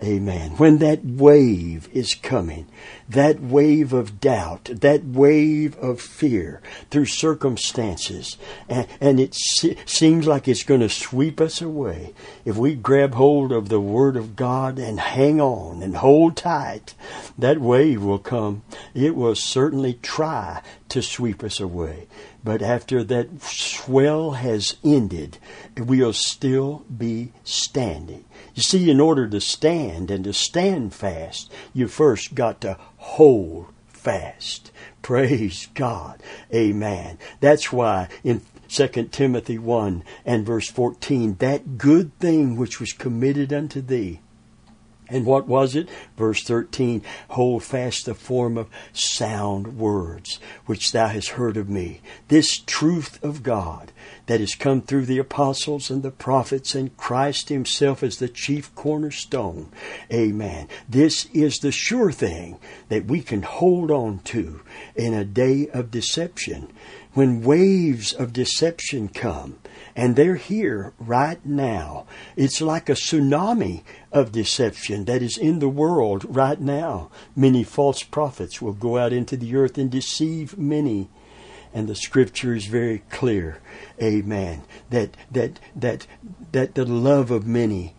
Amen. 0.03 0.51
When 0.57 0.79
that 0.79 1.05
wave 1.05 1.87
is 1.93 2.15
coming, 2.15 2.67
that 3.07 3.39
wave 3.39 3.93
of 3.93 4.19
doubt, 4.19 4.65
that 4.65 5.05
wave 5.05 5.77
of 5.77 6.01
fear 6.01 6.61
through 6.91 7.05
circumstances, 7.05 8.37
and, 8.67 8.87
and 8.99 9.21
it 9.21 9.33
se- 9.33 9.77
seems 9.85 10.27
like 10.27 10.49
it's 10.49 10.63
going 10.63 10.81
to 10.81 10.89
sweep 10.89 11.39
us 11.39 11.61
away, 11.61 12.13
if 12.43 12.57
we 12.57 12.75
grab 12.75 13.13
hold 13.13 13.53
of 13.53 13.69
the 13.69 13.79
Word 13.79 14.17
of 14.17 14.35
God 14.35 14.77
and 14.79 14.99
hang 14.99 15.39
on 15.39 15.81
and 15.81 15.95
hold 15.95 16.35
tight, 16.35 16.93
that 17.37 17.61
wave 17.61 18.03
will 18.03 18.19
come. 18.19 18.63
It 18.93 19.15
will 19.15 19.35
certainly 19.35 19.93
try 19.93 20.61
to 20.89 21.01
sweep 21.01 21.41
us 21.41 21.61
away. 21.61 22.07
But 22.43 22.61
after 22.61 23.01
that 23.05 23.41
swell 23.41 24.31
has 24.31 24.75
ended, 24.83 25.37
we'll 25.77 26.13
still 26.13 26.85
be 26.95 27.31
standing. 27.45 28.24
You 28.53 28.63
see, 28.63 28.89
in 28.89 28.99
order 28.99 29.27
to 29.27 29.41
stand 29.41 30.09
and 30.11 30.23
to 30.23 30.33
stand 30.33 30.93
fast, 30.93 31.51
you 31.73 31.87
first 31.87 32.35
got 32.35 32.61
to 32.61 32.77
hold 32.97 33.67
fast. 33.87 34.71
Praise 35.01 35.67
God. 35.73 36.21
Amen. 36.53 37.17
That's 37.39 37.71
why 37.71 38.07
in 38.23 38.41
2 38.69 38.87
Timothy 39.11 39.57
1 39.57 40.03
and 40.25 40.45
verse 40.45 40.69
14, 40.69 41.35
that 41.35 41.77
good 41.77 42.17
thing 42.19 42.55
which 42.55 42.79
was 42.79 42.93
committed 42.93 43.53
unto 43.53 43.81
thee, 43.81 44.19
And 45.07 45.25
what 45.25 45.47
was 45.47 45.75
it? 45.75 45.87
Verse 46.17 46.43
13, 46.43 47.03
hold 47.29 47.63
fast 47.63 48.05
the 48.05 48.15
form 48.15 48.57
of 48.57 48.69
sound 48.91 49.77
words, 49.77 50.39
which 50.65 50.91
thou 50.91 51.07
hast 51.07 51.29
heard 51.29 51.57
of 51.57 51.69
me. 51.69 52.01
This 52.27 52.57
truth 52.57 53.23
of 53.23 53.43
God 53.43 53.91
that 54.27 54.39
has 54.39 54.55
come 54.55 54.81
through 54.81 55.05
the 55.05 55.17
apostles 55.17 55.89
and 55.89 56.03
the 56.03 56.11
prophets 56.11 56.75
and 56.75 56.95
Christ 56.97 57.49
himself 57.49 58.03
as 58.03 58.17
the 58.17 58.29
chief 58.29 58.73
cornerstone. 58.75 59.69
Amen. 60.11 60.67
This 60.89 61.25
is 61.33 61.57
the 61.57 61.71
sure 61.71 62.11
thing 62.11 62.59
that 62.89 63.05
we 63.05 63.21
can 63.21 63.43
hold 63.43 63.91
on 63.91 64.19
to 64.25 64.61
in 64.95 65.13
a 65.13 65.25
day 65.25 65.67
of 65.69 65.91
deception. 65.91 66.71
When 67.13 67.43
waves 67.43 68.11
of 68.11 68.33
deception 68.33 69.07
come, 69.09 69.59
and 69.95 70.15
they're 70.15 70.35
here 70.35 70.93
right 70.99 71.43
now. 71.45 72.05
It's 72.35 72.59
like 72.59 72.89
a 72.89 72.93
tsunami 72.93 73.83
of 74.11 74.33
deception 74.33 75.05
that 75.05 75.21
is 75.21 75.37
in 75.37 75.59
the 75.59 75.69
world 75.69 76.25
right 76.27 76.59
now. 76.59 77.09
Many 77.35 77.63
false 77.63 78.03
prophets 78.03 78.61
will 78.61 78.73
go 78.73 78.97
out 78.97 79.13
into 79.13 79.37
the 79.37 79.55
earth 79.55 79.77
and 79.77 79.89
deceive 79.89 80.57
many. 80.57 81.09
And 81.75 81.89
the 81.89 81.95
scripture 81.95 82.55
is 82.55 82.67
very 82.67 82.99
clear. 83.09 83.59
Amen. 84.01 84.63
That, 84.91 85.17
that, 85.29 85.59
that, 85.75 86.07
that 86.53 86.73
the 86.73 86.85
love 86.85 87.31
of 87.31 87.45
many, 87.45 87.95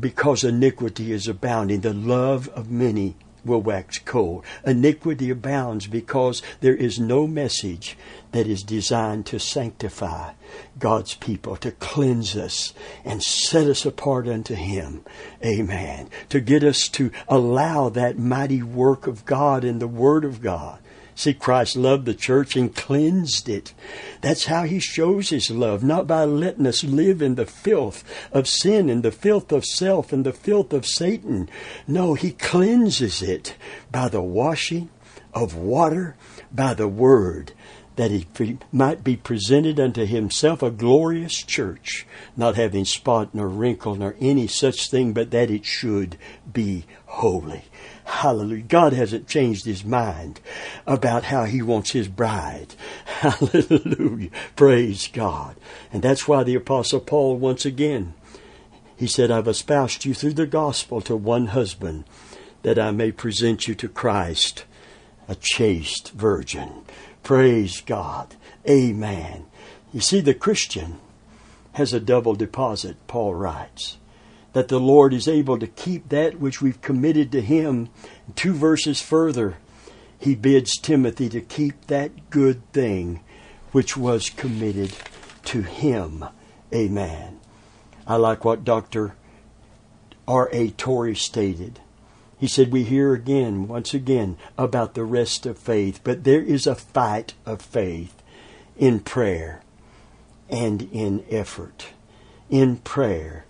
because 0.00 0.44
iniquity 0.44 1.12
is 1.12 1.28
abounding, 1.28 1.82
the 1.82 1.92
love 1.92 2.48
of 2.48 2.70
many 2.70 3.16
will 3.44 3.60
wax 3.60 3.98
cold. 3.98 4.46
Iniquity 4.64 5.28
abounds 5.28 5.86
because 5.86 6.42
there 6.60 6.74
is 6.74 6.98
no 6.98 7.26
message 7.26 7.98
that 8.32 8.46
is 8.46 8.62
designed 8.62 9.26
to 9.26 9.38
sanctify 9.38 10.32
God's 10.78 11.14
people, 11.14 11.56
to 11.56 11.72
cleanse 11.72 12.34
us 12.34 12.72
and 13.04 13.22
set 13.22 13.66
us 13.66 13.84
apart 13.84 14.26
unto 14.26 14.54
Him. 14.54 15.04
Amen. 15.44 16.08
To 16.30 16.40
get 16.40 16.64
us 16.64 16.88
to 16.88 17.10
allow 17.28 17.90
that 17.90 18.18
mighty 18.18 18.62
work 18.62 19.06
of 19.06 19.26
God 19.26 19.64
in 19.64 19.80
the 19.80 19.86
Word 19.86 20.24
of 20.24 20.40
God 20.40 20.78
See, 21.18 21.34
Christ 21.34 21.74
loved 21.74 22.06
the 22.06 22.14
church 22.14 22.54
and 22.54 22.72
cleansed 22.72 23.48
it. 23.48 23.74
That's 24.20 24.44
how 24.44 24.62
he 24.62 24.78
shows 24.78 25.30
his 25.30 25.50
love, 25.50 25.82
not 25.82 26.06
by 26.06 26.22
letting 26.24 26.64
us 26.64 26.84
live 26.84 27.20
in 27.20 27.34
the 27.34 27.44
filth 27.44 28.04
of 28.30 28.46
sin 28.46 28.88
and 28.88 29.02
the 29.02 29.10
filth 29.10 29.50
of 29.50 29.64
self 29.64 30.12
and 30.12 30.24
the 30.24 30.32
filth 30.32 30.72
of 30.72 30.86
Satan. 30.86 31.50
No, 31.88 32.14
he 32.14 32.30
cleanses 32.30 33.20
it 33.20 33.56
by 33.90 34.08
the 34.08 34.22
washing 34.22 34.90
of 35.34 35.56
water, 35.56 36.14
by 36.52 36.72
the 36.72 36.86
word, 36.86 37.50
that 37.96 38.12
he 38.12 38.56
might 38.70 39.02
be 39.02 39.16
presented 39.16 39.80
unto 39.80 40.06
himself 40.06 40.62
a 40.62 40.70
glorious 40.70 41.42
church, 41.42 42.06
not 42.36 42.54
having 42.54 42.84
spot 42.84 43.34
nor 43.34 43.48
wrinkle 43.48 43.96
nor 43.96 44.14
any 44.20 44.46
such 44.46 44.88
thing, 44.88 45.12
but 45.12 45.32
that 45.32 45.50
it 45.50 45.64
should 45.64 46.16
be 46.52 46.84
holy. 47.06 47.64
Hallelujah. 48.08 48.62
God 48.62 48.94
hasn't 48.94 49.28
changed 49.28 49.66
his 49.66 49.84
mind 49.84 50.40
about 50.86 51.24
how 51.24 51.44
he 51.44 51.60
wants 51.60 51.90
his 51.90 52.08
bride. 52.08 52.74
Hallelujah. 53.04 54.30
Praise 54.56 55.08
God. 55.08 55.56
And 55.92 56.02
that's 56.02 56.26
why 56.26 56.42
the 56.42 56.54
apostle 56.54 57.00
Paul 57.00 57.36
once 57.36 57.66
again, 57.66 58.14
he 58.96 59.06
said, 59.06 59.30
I've 59.30 59.46
espoused 59.46 60.06
you 60.06 60.14
through 60.14 60.32
the 60.32 60.46
gospel 60.46 61.02
to 61.02 61.16
one 61.16 61.48
husband 61.48 62.04
that 62.62 62.78
I 62.78 62.92
may 62.92 63.12
present 63.12 63.68
you 63.68 63.74
to 63.74 63.88
Christ, 63.88 64.64
a 65.28 65.34
chaste 65.34 66.12
virgin. 66.12 66.84
Praise 67.22 67.82
God. 67.82 68.34
Amen. 68.66 69.44
You 69.92 70.00
see, 70.00 70.22
the 70.22 70.34
Christian 70.34 70.98
has 71.72 71.92
a 71.92 72.00
double 72.00 72.34
deposit, 72.34 72.96
Paul 73.06 73.34
writes 73.34 73.98
that 74.52 74.68
the 74.68 74.80
Lord 74.80 75.12
is 75.12 75.28
able 75.28 75.58
to 75.58 75.66
keep 75.66 76.08
that 76.08 76.40
which 76.40 76.60
we've 76.60 76.80
committed 76.80 77.30
to 77.32 77.40
Him. 77.40 77.88
Two 78.34 78.54
verses 78.54 79.00
further, 79.00 79.56
he 80.18 80.34
bids 80.34 80.76
Timothy 80.76 81.28
to 81.28 81.40
keep 81.40 81.86
that 81.86 82.30
good 82.30 82.60
thing 82.72 83.20
which 83.70 83.96
was 83.96 84.30
committed 84.30 84.92
to 85.44 85.62
him. 85.62 86.24
Amen. 86.74 87.38
I 88.06 88.16
like 88.16 88.44
what 88.44 88.64
Dr. 88.64 89.14
R.A. 90.26 90.70
Torrey 90.70 91.14
stated. 91.14 91.80
He 92.38 92.48
said, 92.48 92.72
We 92.72 92.84
hear 92.84 93.14
again, 93.14 93.68
once 93.68 93.94
again, 93.94 94.36
about 94.56 94.94
the 94.94 95.04
rest 95.04 95.46
of 95.46 95.58
faith, 95.58 96.00
but 96.02 96.24
there 96.24 96.42
is 96.42 96.66
a 96.66 96.74
fight 96.74 97.34
of 97.46 97.62
faith 97.62 98.22
in 98.76 99.00
prayer 99.00 99.62
and 100.48 100.88
in 100.92 101.24
effort. 101.30 101.88
In 102.50 102.78
prayer 102.78 103.44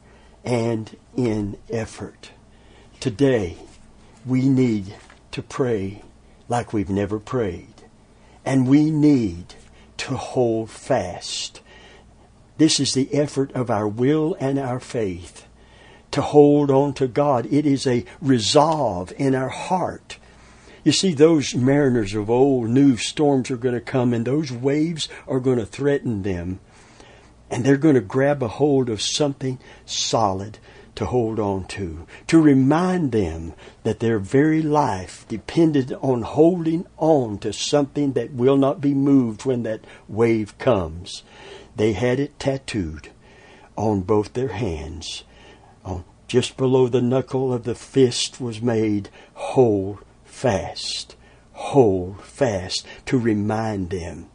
and 0.44 0.96
in 1.16 1.58
effort. 1.70 2.30
Today, 3.00 3.56
we 4.26 4.48
need 4.48 4.94
to 5.32 5.42
pray 5.42 6.02
like 6.48 6.72
we've 6.72 6.90
never 6.90 7.18
prayed. 7.18 7.74
And 8.44 8.66
we 8.66 8.90
need 8.90 9.54
to 9.98 10.16
hold 10.16 10.70
fast. 10.70 11.60
This 12.56 12.80
is 12.80 12.94
the 12.94 13.12
effort 13.12 13.52
of 13.52 13.70
our 13.70 13.86
will 13.86 14.36
and 14.40 14.58
our 14.58 14.80
faith 14.80 15.46
to 16.10 16.22
hold 16.22 16.70
on 16.70 16.94
to 16.94 17.06
God. 17.06 17.46
It 17.52 17.66
is 17.66 17.86
a 17.86 18.04
resolve 18.20 19.12
in 19.18 19.34
our 19.34 19.50
heart. 19.50 20.18
You 20.82 20.92
see, 20.92 21.12
those 21.12 21.54
mariners 21.54 22.14
of 22.14 22.30
old 22.30 22.70
knew 22.70 22.96
storms 22.96 23.50
are 23.50 23.56
going 23.56 23.74
to 23.74 23.80
come 23.80 24.14
and 24.14 24.24
those 24.24 24.50
waves 24.50 25.08
are 25.26 25.40
going 25.40 25.58
to 25.58 25.66
threaten 25.66 26.22
them 26.22 26.60
and 27.50 27.64
they're 27.64 27.76
going 27.76 27.94
to 27.94 28.00
grab 28.00 28.42
a 28.42 28.48
hold 28.48 28.88
of 28.88 29.00
something 29.00 29.58
solid 29.86 30.58
to 30.98 31.06
hold 31.06 31.38
on 31.38 31.64
to, 31.64 32.04
to 32.26 32.40
remind 32.40 33.12
them 33.12 33.54
that 33.84 34.00
their 34.00 34.18
very 34.18 34.60
life 34.60 35.24
depended 35.28 35.92
on 36.02 36.22
holding 36.22 36.84
on 36.96 37.38
to 37.38 37.52
something 37.52 38.14
that 38.14 38.32
will 38.32 38.56
not 38.56 38.80
be 38.80 38.92
moved 38.94 39.44
when 39.44 39.62
that 39.62 39.80
wave 40.08 40.58
comes. 40.58 41.22
They 41.76 41.92
had 41.92 42.18
it 42.18 42.40
tattooed 42.40 43.10
on 43.76 44.00
both 44.00 44.32
their 44.32 44.48
hands. 44.48 45.22
On, 45.84 46.04
just 46.26 46.56
below 46.56 46.88
the 46.88 47.00
knuckle 47.00 47.52
of 47.52 47.62
the 47.62 47.76
fist 47.76 48.40
was 48.40 48.60
made, 48.60 49.08
hold 49.34 49.98
fast, 50.24 51.14
hold 51.52 52.20
fast, 52.22 52.84
to 53.06 53.18
remind 53.18 53.90
them 53.90 54.28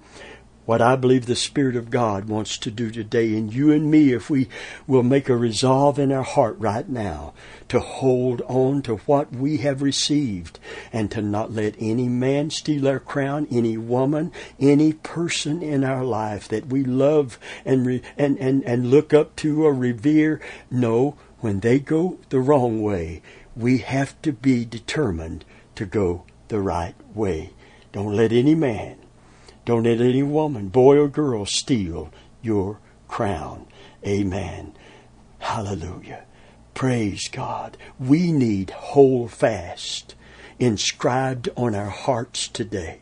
what 0.65 0.81
I 0.81 0.95
believe 0.95 1.25
the 1.25 1.35
Spirit 1.35 1.75
of 1.75 1.89
God 1.89 2.29
wants 2.29 2.57
to 2.59 2.71
do 2.71 2.89
today 2.89 3.35
in 3.35 3.49
you 3.49 3.71
and 3.71 3.91
me 3.91 4.13
if 4.13 4.29
we 4.29 4.47
will 4.87 5.03
make 5.03 5.27
a 5.27 5.35
resolve 5.35 5.99
in 5.99 6.11
our 6.11 6.23
heart 6.23 6.57
right 6.57 6.87
now 6.87 7.33
to 7.67 7.79
hold 7.79 8.41
on 8.43 8.81
to 8.83 8.95
what 8.97 9.33
we 9.33 9.57
have 9.57 9.81
received 9.81 10.59
and 10.93 11.11
to 11.11 11.21
not 11.21 11.51
let 11.51 11.75
any 11.79 12.07
man 12.07 12.49
steal 12.49 12.87
our 12.87 12.99
crown, 12.99 13.47
any 13.51 13.77
woman, 13.77 14.31
any 14.59 14.93
person 14.93 15.61
in 15.61 15.83
our 15.83 16.05
life 16.05 16.47
that 16.47 16.67
we 16.67 16.83
love 16.83 17.37
and, 17.65 17.85
re- 17.85 18.01
and, 18.17 18.37
and, 18.39 18.63
and 18.63 18.89
look 18.89 19.13
up 19.13 19.35
to 19.35 19.65
or 19.65 19.73
revere. 19.73 20.39
No, 20.71 21.17
when 21.39 21.59
they 21.59 21.79
go 21.79 22.19
the 22.29 22.39
wrong 22.39 22.81
way, 22.81 23.21
we 23.55 23.79
have 23.79 24.19
to 24.21 24.31
be 24.31 24.63
determined 24.63 25.43
to 25.75 25.85
go 25.85 26.23
the 26.47 26.61
right 26.61 26.95
way. 27.13 27.51
Don't 27.91 28.15
let 28.15 28.31
any 28.31 28.55
man 28.55 28.97
don't 29.65 29.83
let 29.83 30.01
any 30.01 30.23
woman, 30.23 30.67
boy 30.67 30.97
or 30.97 31.07
girl, 31.07 31.45
steal 31.45 32.11
your 32.41 32.79
crown. 33.07 33.65
Amen. 34.05 34.73
Hallelujah. 35.39 36.25
Praise 36.73 37.27
God. 37.29 37.77
We 37.99 38.31
need 38.31 38.71
hold 38.71 39.31
fast 39.31 40.15
inscribed 40.59 41.49
on 41.55 41.75
our 41.75 41.89
hearts 41.89 42.47
today 42.47 42.99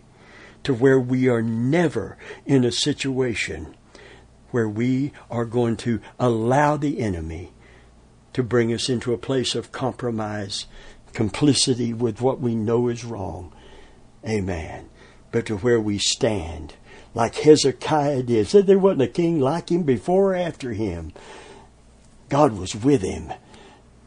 to 0.63 0.73
where 0.73 0.99
we 0.99 1.27
are 1.27 1.41
never 1.41 2.17
in 2.45 2.63
a 2.63 2.71
situation 2.71 3.75
where 4.51 4.69
we 4.69 5.11
are 5.29 5.45
going 5.45 5.77
to 5.77 5.99
allow 6.19 6.77
the 6.77 6.99
enemy 6.99 7.51
to 8.33 8.43
bring 8.43 8.71
us 8.71 8.89
into 8.89 9.13
a 9.13 9.17
place 9.17 9.55
of 9.55 9.71
compromise, 9.71 10.65
complicity 11.13 11.93
with 11.93 12.21
what 12.21 12.39
we 12.39 12.53
know 12.53 12.87
is 12.87 13.03
wrong. 13.03 13.51
Amen 14.27 14.90
but 15.31 15.45
to 15.47 15.57
where 15.57 15.79
we 15.79 15.97
stand. 15.97 16.73
Like 17.13 17.35
Hezekiah 17.35 18.23
did. 18.23 18.47
Said 18.47 18.67
there 18.67 18.79
wasn't 18.79 19.01
a 19.03 19.07
king 19.07 19.39
like 19.39 19.69
him 19.69 19.83
before 19.83 20.33
or 20.33 20.35
after 20.35 20.73
him. 20.73 21.11
God 22.29 22.57
was 22.57 22.75
with 22.75 23.01
him 23.01 23.33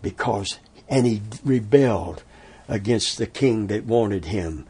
because, 0.01 0.59
and 0.89 1.07
he 1.07 1.21
rebelled 1.45 2.23
against 2.69 3.19
the 3.19 3.27
king 3.27 3.67
that 3.67 3.85
wanted 3.85 4.27
him 4.27 4.67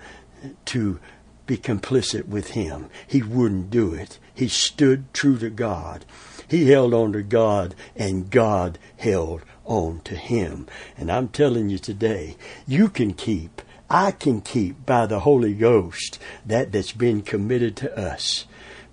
to 0.67 0.99
be 1.47 1.57
complicit 1.57 2.27
with 2.27 2.51
him. 2.51 2.88
He 3.07 3.23
wouldn't 3.23 3.71
do 3.71 3.95
it. 3.95 4.19
He 4.35 4.49
stood 4.49 5.12
true 5.12 5.38
to 5.38 5.51
God. 5.51 6.05
He 6.49 6.71
held 6.71 6.93
on 6.93 7.12
to 7.12 7.23
God, 7.23 7.75
and 7.97 8.31
God 8.31 8.79
held 8.97 9.43
on 9.64 10.01
to 10.05 10.17
him. 10.17 10.67
And 10.97 11.11
I'm 11.11 11.29
telling 11.29 11.71
you 11.71 11.79
today, 11.79 12.37
you 12.67 12.88
can 12.88 13.14
keep 13.14 13.62
I 13.94 14.11
can 14.11 14.40
keep 14.40 14.85
by 14.85 15.07
the 15.07 15.20
Holy 15.20 15.54
Ghost 15.54 16.18
that 16.44 16.72
that's 16.72 16.90
been 16.90 17.22
committed 17.22 17.76
to 17.76 17.96
us. 17.96 18.44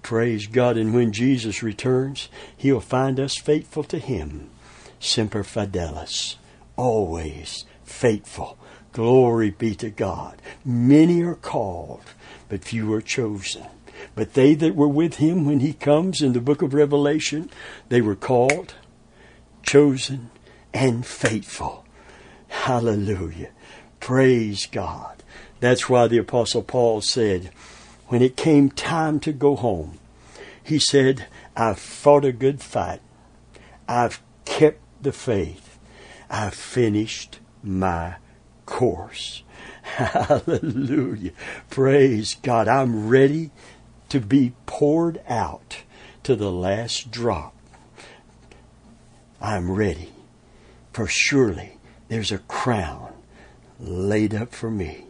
Praise 0.03 0.45
God. 0.45 0.77
And 0.77 0.93
when 0.93 1.11
Jesus 1.11 1.63
returns, 1.63 2.29
He'll 2.55 2.81
find 2.81 3.19
us 3.19 3.35
faithful 3.35 3.83
to 3.85 3.97
Him. 3.97 4.51
Semper 4.99 5.43
Fidelis. 5.43 6.35
Always 6.75 7.65
faithful. 7.83 8.59
Glory 8.93 9.49
be 9.49 9.73
to 9.73 9.89
God. 9.89 10.39
Many 10.63 11.23
are 11.23 11.33
called, 11.33 12.03
but 12.47 12.63
few 12.63 12.93
are 12.93 13.01
chosen. 13.01 13.65
But 14.13 14.35
they 14.35 14.53
that 14.53 14.75
were 14.75 14.87
with 14.87 15.15
him 15.15 15.45
when 15.45 15.61
he 15.61 15.73
comes 15.73 16.21
in 16.21 16.33
the 16.33 16.39
book 16.39 16.61
of 16.61 16.75
Revelation, 16.75 17.49
they 17.89 18.01
were 18.01 18.15
called, 18.15 18.75
chosen, 19.63 20.29
and 20.75 21.03
faithful. 21.03 21.85
Hallelujah. 22.49 23.49
Praise 24.01 24.65
God. 24.65 25.23
That's 25.61 25.87
why 25.87 26.07
the 26.07 26.17
apostle 26.17 26.63
Paul 26.63 27.01
said, 27.01 27.51
when 28.07 28.21
it 28.21 28.35
came 28.35 28.69
time 28.69 29.19
to 29.21 29.31
go 29.31 29.55
home, 29.55 29.99
he 30.61 30.79
said, 30.79 31.27
I've 31.55 31.79
fought 31.79 32.25
a 32.25 32.31
good 32.31 32.61
fight. 32.61 32.99
I've 33.87 34.21
kept 34.43 34.81
the 35.01 35.11
faith. 35.11 35.77
I've 36.29 36.55
finished 36.55 37.39
my 37.63 38.15
course. 38.65 39.43
Hallelujah. 39.83 41.31
Praise 41.69 42.35
God. 42.41 42.67
I'm 42.67 43.07
ready 43.07 43.51
to 44.09 44.19
be 44.19 44.53
poured 44.65 45.21
out 45.29 45.83
to 46.23 46.35
the 46.35 46.51
last 46.51 47.11
drop. 47.11 47.55
I'm 49.39 49.71
ready. 49.71 50.09
For 50.91 51.05
surely 51.07 51.77
there's 52.07 52.31
a 52.31 52.39
crown 52.39 53.10
laid 53.81 54.33
up 54.33 54.53
for 54.53 54.69
me. 54.69 55.05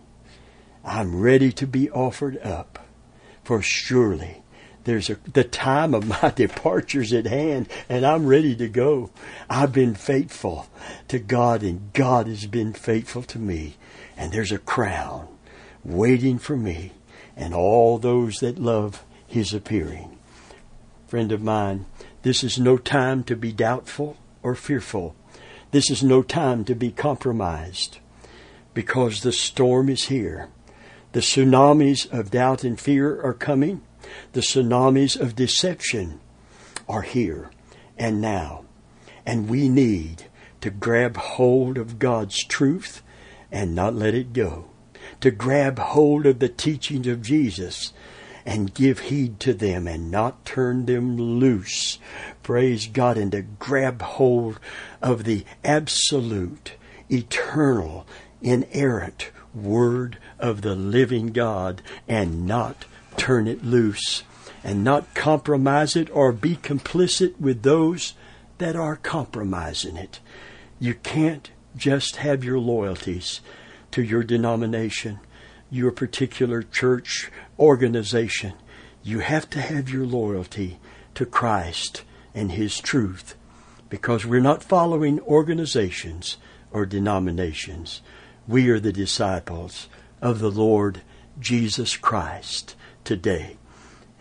I'm 0.83 1.21
ready 1.21 1.51
to 1.53 1.67
be 1.67 1.89
offered 1.91 2.37
up. 2.37 2.79
For 3.43 3.61
surely 3.61 4.43
there's 4.83 5.09
a, 5.09 5.17
the 5.31 5.43
time 5.43 5.93
of 5.93 6.07
my 6.23 6.31
departure's 6.31 7.13
at 7.13 7.25
hand 7.25 7.67
and 7.89 8.05
I'm 8.05 8.25
ready 8.25 8.55
to 8.55 8.67
go. 8.67 9.11
I've 9.49 9.73
been 9.73 9.95
faithful 9.95 10.67
to 11.09 11.19
God 11.19 11.63
and 11.63 11.91
God 11.93 12.27
has 12.27 12.45
been 12.45 12.73
faithful 12.73 13.23
to 13.23 13.39
me. 13.39 13.75
And 14.17 14.31
there's 14.31 14.51
a 14.51 14.57
crown 14.57 15.27
waiting 15.83 16.39
for 16.39 16.55
me 16.55 16.91
and 17.35 17.53
all 17.53 17.97
those 17.97 18.37
that 18.37 18.59
love 18.59 19.03
his 19.27 19.53
appearing. 19.53 20.17
Friend 21.07 21.31
of 21.31 21.41
mine, 21.41 21.85
this 22.21 22.43
is 22.43 22.59
no 22.59 22.77
time 22.77 23.23
to 23.25 23.35
be 23.35 23.51
doubtful 23.51 24.17
or 24.43 24.55
fearful. 24.55 25.15
This 25.71 25.89
is 25.89 26.03
no 26.03 26.21
time 26.21 26.63
to 26.65 26.75
be 26.75 26.91
compromised 26.91 27.99
because 28.73 29.21
the 29.21 29.31
storm 29.31 29.89
is 29.89 30.05
here. 30.05 30.49
The 31.13 31.19
tsunamis 31.19 32.11
of 32.11 32.31
doubt 32.31 32.63
and 32.63 32.79
fear 32.79 33.21
are 33.21 33.33
coming. 33.33 33.81
The 34.33 34.41
tsunamis 34.41 35.19
of 35.19 35.35
deception 35.35 36.19
are 36.87 37.01
here 37.01 37.51
and 37.97 38.21
now. 38.21 38.65
And 39.25 39.49
we 39.49 39.69
need 39.69 40.25
to 40.61 40.69
grab 40.69 41.17
hold 41.17 41.77
of 41.77 41.99
God's 41.99 42.43
truth 42.45 43.01
and 43.51 43.75
not 43.75 43.93
let 43.93 44.13
it 44.13 44.33
go. 44.33 44.69
To 45.21 45.31
grab 45.31 45.79
hold 45.79 46.25
of 46.25 46.39
the 46.39 46.49
teachings 46.49 47.07
of 47.07 47.21
Jesus 47.21 47.93
and 48.45 48.73
give 48.73 48.99
heed 48.99 49.39
to 49.41 49.53
them 49.53 49.87
and 49.87 50.09
not 50.09 50.45
turn 50.45 50.85
them 50.85 51.17
loose. 51.17 51.99
Praise 52.41 52.87
God. 52.87 53.17
And 53.17 53.31
to 53.33 53.41
grab 53.41 54.01
hold 54.01 54.59
of 55.01 55.25
the 55.25 55.45
absolute, 55.63 56.73
eternal, 57.09 58.07
inerrant 58.41 59.31
Word 59.53 60.17
of 60.39 60.61
the 60.61 60.75
living 60.75 61.27
God 61.27 61.81
and 62.07 62.45
not 62.45 62.85
turn 63.17 63.47
it 63.47 63.63
loose 63.63 64.23
and 64.63 64.83
not 64.83 65.13
compromise 65.13 65.95
it 65.95 66.09
or 66.11 66.31
be 66.31 66.55
complicit 66.55 67.39
with 67.39 67.63
those 67.63 68.13
that 68.59 68.75
are 68.75 68.95
compromising 68.95 69.97
it. 69.97 70.19
You 70.79 70.93
can't 70.93 71.49
just 71.75 72.17
have 72.17 72.43
your 72.43 72.59
loyalties 72.59 73.41
to 73.91 74.03
your 74.03 74.23
denomination, 74.23 75.19
your 75.69 75.91
particular 75.91 76.61
church 76.61 77.31
organization. 77.59 78.53
You 79.03 79.19
have 79.19 79.49
to 79.51 79.61
have 79.61 79.89
your 79.89 80.05
loyalty 80.05 80.79
to 81.15 81.25
Christ 81.25 82.03
and 82.33 82.51
His 82.51 82.79
truth 82.79 83.35
because 83.89 84.25
we're 84.25 84.39
not 84.41 84.63
following 84.63 85.19
organizations 85.21 86.37
or 86.71 86.85
denominations. 86.85 88.01
We 88.47 88.69
are 88.69 88.79
the 88.79 88.91
disciples 88.91 89.87
of 90.21 90.39
the 90.39 90.51
Lord 90.51 91.01
Jesus 91.39 91.95
Christ 91.95 92.75
today. 93.03 93.57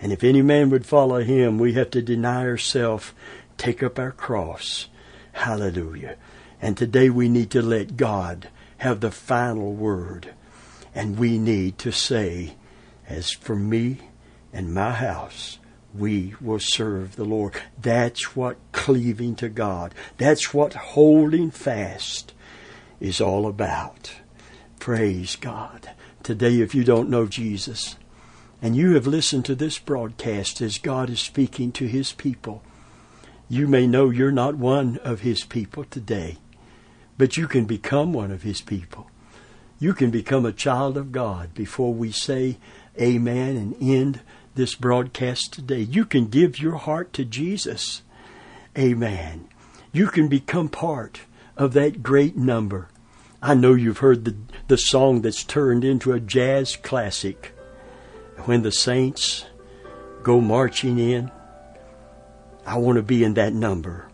And 0.00 0.12
if 0.12 0.22
any 0.22 0.42
man 0.42 0.70
would 0.70 0.86
follow 0.86 1.22
him, 1.22 1.58
we 1.58 1.72
have 1.74 1.90
to 1.90 2.02
deny 2.02 2.42
ourselves, 2.46 3.12
take 3.56 3.82
up 3.82 3.98
our 3.98 4.12
cross. 4.12 4.88
Hallelujah. 5.32 6.16
And 6.60 6.76
today 6.76 7.08
we 7.10 7.28
need 7.28 7.50
to 7.52 7.62
let 7.62 7.96
God 7.96 8.48
have 8.78 9.00
the 9.00 9.10
final 9.10 9.72
word. 9.72 10.34
And 10.94 11.18
we 11.18 11.38
need 11.38 11.78
to 11.78 11.92
say, 11.92 12.56
as 13.08 13.30
for 13.30 13.56
me 13.56 13.98
and 14.52 14.74
my 14.74 14.92
house, 14.92 15.58
we 15.94 16.34
will 16.40 16.58
serve 16.58 17.16
the 17.16 17.24
Lord. 17.24 17.54
That's 17.80 18.36
what 18.36 18.56
cleaving 18.72 19.34
to 19.36 19.48
God, 19.48 19.94
that's 20.18 20.52
what 20.54 20.74
holding 20.74 21.50
fast 21.50 22.32
is 23.00 23.20
all 23.20 23.46
about. 23.46 24.12
Praise 24.78 25.36
God. 25.36 25.90
Today, 26.22 26.60
if 26.60 26.74
you 26.74 26.84
don't 26.84 27.08
know 27.08 27.26
Jesus, 27.26 27.96
and 28.62 28.76
you 28.76 28.94
have 28.94 29.06
listened 29.06 29.44
to 29.46 29.54
this 29.54 29.78
broadcast 29.78 30.60
as 30.60 30.78
God 30.78 31.08
is 31.08 31.20
speaking 31.20 31.72
to 31.72 31.86
His 31.86 32.12
people, 32.12 32.62
you 33.48 33.66
may 33.66 33.86
know 33.86 34.10
you're 34.10 34.30
not 34.30 34.54
one 34.54 34.98
of 34.98 35.20
His 35.20 35.44
people 35.44 35.84
today, 35.84 36.36
but 37.16 37.36
you 37.36 37.48
can 37.48 37.64
become 37.64 38.12
one 38.12 38.30
of 38.30 38.42
His 38.42 38.60
people. 38.60 39.10
You 39.78 39.94
can 39.94 40.10
become 40.10 40.44
a 40.44 40.52
child 40.52 40.98
of 40.98 41.10
God 41.10 41.54
before 41.54 41.94
we 41.94 42.12
say 42.12 42.58
amen 43.00 43.56
and 43.56 43.74
end 43.80 44.20
this 44.54 44.74
broadcast 44.74 45.54
today. 45.54 45.80
You 45.80 46.04
can 46.04 46.26
give 46.26 46.58
your 46.58 46.76
heart 46.76 47.14
to 47.14 47.24
Jesus. 47.24 48.02
Amen. 48.76 49.48
You 49.90 50.08
can 50.08 50.28
become 50.28 50.68
part 50.68 51.22
of 51.60 51.74
that 51.74 52.02
great 52.02 52.38
number. 52.38 52.88
I 53.42 53.52
know 53.52 53.74
you've 53.74 53.98
heard 53.98 54.24
the, 54.24 54.34
the 54.68 54.78
song 54.78 55.20
that's 55.20 55.44
turned 55.44 55.84
into 55.84 56.12
a 56.12 56.18
jazz 56.18 56.74
classic. 56.74 57.52
When 58.46 58.62
the 58.62 58.72
saints 58.72 59.44
go 60.22 60.40
marching 60.40 60.98
in, 60.98 61.30
I 62.64 62.78
want 62.78 62.96
to 62.96 63.02
be 63.02 63.22
in 63.22 63.34
that 63.34 63.52
number. 63.52 64.08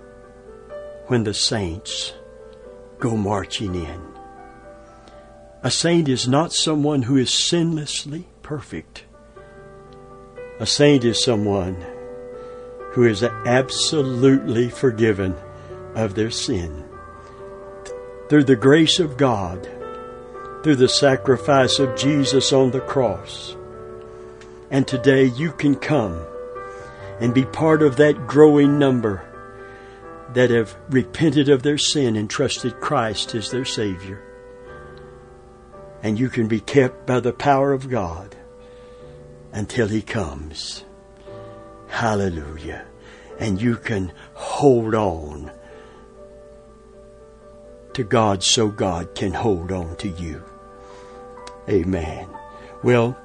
When 1.06 1.22
the 1.22 1.34
saints 1.34 2.14
go 2.98 3.16
marching 3.16 3.76
in. 3.76 4.02
A 5.62 5.70
saint 5.70 6.08
is 6.08 6.26
not 6.26 6.52
someone 6.52 7.02
who 7.02 7.16
is 7.16 7.30
sinlessly 7.30 8.24
perfect. 8.42 9.04
A 10.58 10.66
saint 10.66 11.04
is 11.04 11.22
someone 11.22 11.76
who 12.90 13.04
is 13.04 13.22
absolutely 13.22 14.68
forgiven 14.68 15.36
of 15.94 16.16
their 16.16 16.32
sin. 16.32 16.85
Through 18.28 18.44
the 18.44 18.56
grace 18.56 18.98
of 18.98 19.16
God, 19.16 19.68
through 20.62 20.76
the 20.76 20.88
sacrifice 20.88 21.78
of 21.78 21.96
Jesus 21.96 22.52
on 22.52 22.72
the 22.72 22.80
cross. 22.80 23.56
And 24.70 24.86
today 24.86 25.26
you 25.26 25.52
can 25.52 25.76
come 25.76 26.20
and 27.20 27.32
be 27.32 27.44
part 27.44 27.82
of 27.82 27.96
that 27.96 28.26
growing 28.26 28.78
number 28.78 29.22
that 30.34 30.50
have 30.50 30.76
repented 30.90 31.48
of 31.48 31.62
their 31.62 31.78
sin 31.78 32.16
and 32.16 32.28
trusted 32.28 32.80
Christ 32.80 33.34
as 33.34 33.50
their 33.50 33.64
Savior. 33.64 34.22
And 36.02 36.18
you 36.18 36.28
can 36.28 36.48
be 36.48 36.60
kept 36.60 37.06
by 37.06 37.20
the 37.20 37.32
power 37.32 37.72
of 37.72 37.88
God 37.88 38.34
until 39.52 39.88
He 39.88 40.02
comes. 40.02 40.84
Hallelujah. 41.88 42.84
And 43.38 43.62
you 43.62 43.76
can 43.76 44.12
hold 44.34 44.94
on 44.94 45.50
to 47.96 48.04
God 48.04 48.42
so 48.42 48.68
God 48.68 49.14
can 49.14 49.32
hold 49.32 49.72
on 49.72 49.96
to 49.96 50.08
you. 50.08 50.42
Amen. 51.68 52.28
Well, 52.82 53.18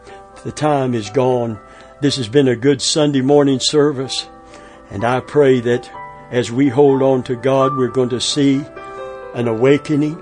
the 0.44 0.52
time 0.52 0.94
is 0.94 1.10
gone. 1.10 1.60
This 2.02 2.16
has 2.16 2.28
been 2.28 2.48
a 2.48 2.56
good 2.56 2.82
Sunday 2.82 3.22
morning 3.22 3.60
service. 3.62 4.28
And 4.90 5.04
I 5.04 5.20
pray 5.20 5.60
that 5.62 5.90
as 6.32 6.52
we 6.52 6.70
hold 6.70 7.02
on 7.02 7.24
to 7.24 7.36
God, 7.36 7.78
we're 7.78 7.88
going 7.90 8.10
to 8.10 8.22
see 8.22 8.66
an 9.36 9.48
awakening 9.48 10.22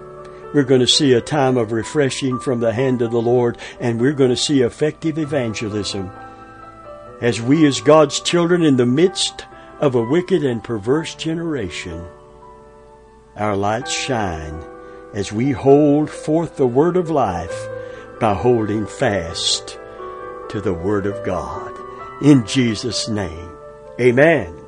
we're 0.52 0.64
going 0.64 0.82
to 0.82 0.88
see 0.88 1.14
a 1.14 1.22
time 1.22 1.58
of 1.58 1.72
refreshing 1.72 2.40
from 2.40 2.60
the 2.60 2.74
hand 2.74 3.04
of 3.04 3.12
the 3.12 3.22
Lord, 3.22 3.60
and 3.80 4.02
we're 4.02 4.14
going 4.14 4.32
to 4.32 4.36
see 4.36 4.62
effective 4.62 5.20
evangelism. 5.20 6.10
As 7.22 7.40
we, 7.40 7.68
as 7.68 7.82
God's 7.82 8.20
children, 8.20 8.64
in 8.64 8.78
the 8.78 8.86
midst 8.88 9.46
of 9.80 9.94
a 9.94 10.02
wicked 10.02 10.44
and 10.44 10.64
perverse 10.64 11.14
generation, 11.14 12.04
our 13.40 13.56
lights 13.56 13.92
shine 13.92 14.64
as 15.14 15.32
we 15.32 15.52
hold 15.52 16.10
forth 16.10 16.58
the 16.58 16.68
word 16.68 16.98
of 16.98 17.10
life 17.10 17.68
by 18.20 18.34
holding 18.34 18.86
fast 18.86 19.80
to 20.50 20.60
the 20.60 20.74
word 20.74 21.06
of 21.06 21.26
God. 21.26 21.74
In 22.22 22.46
Jesus' 22.46 23.08
name, 23.08 23.50
amen. 24.00 24.59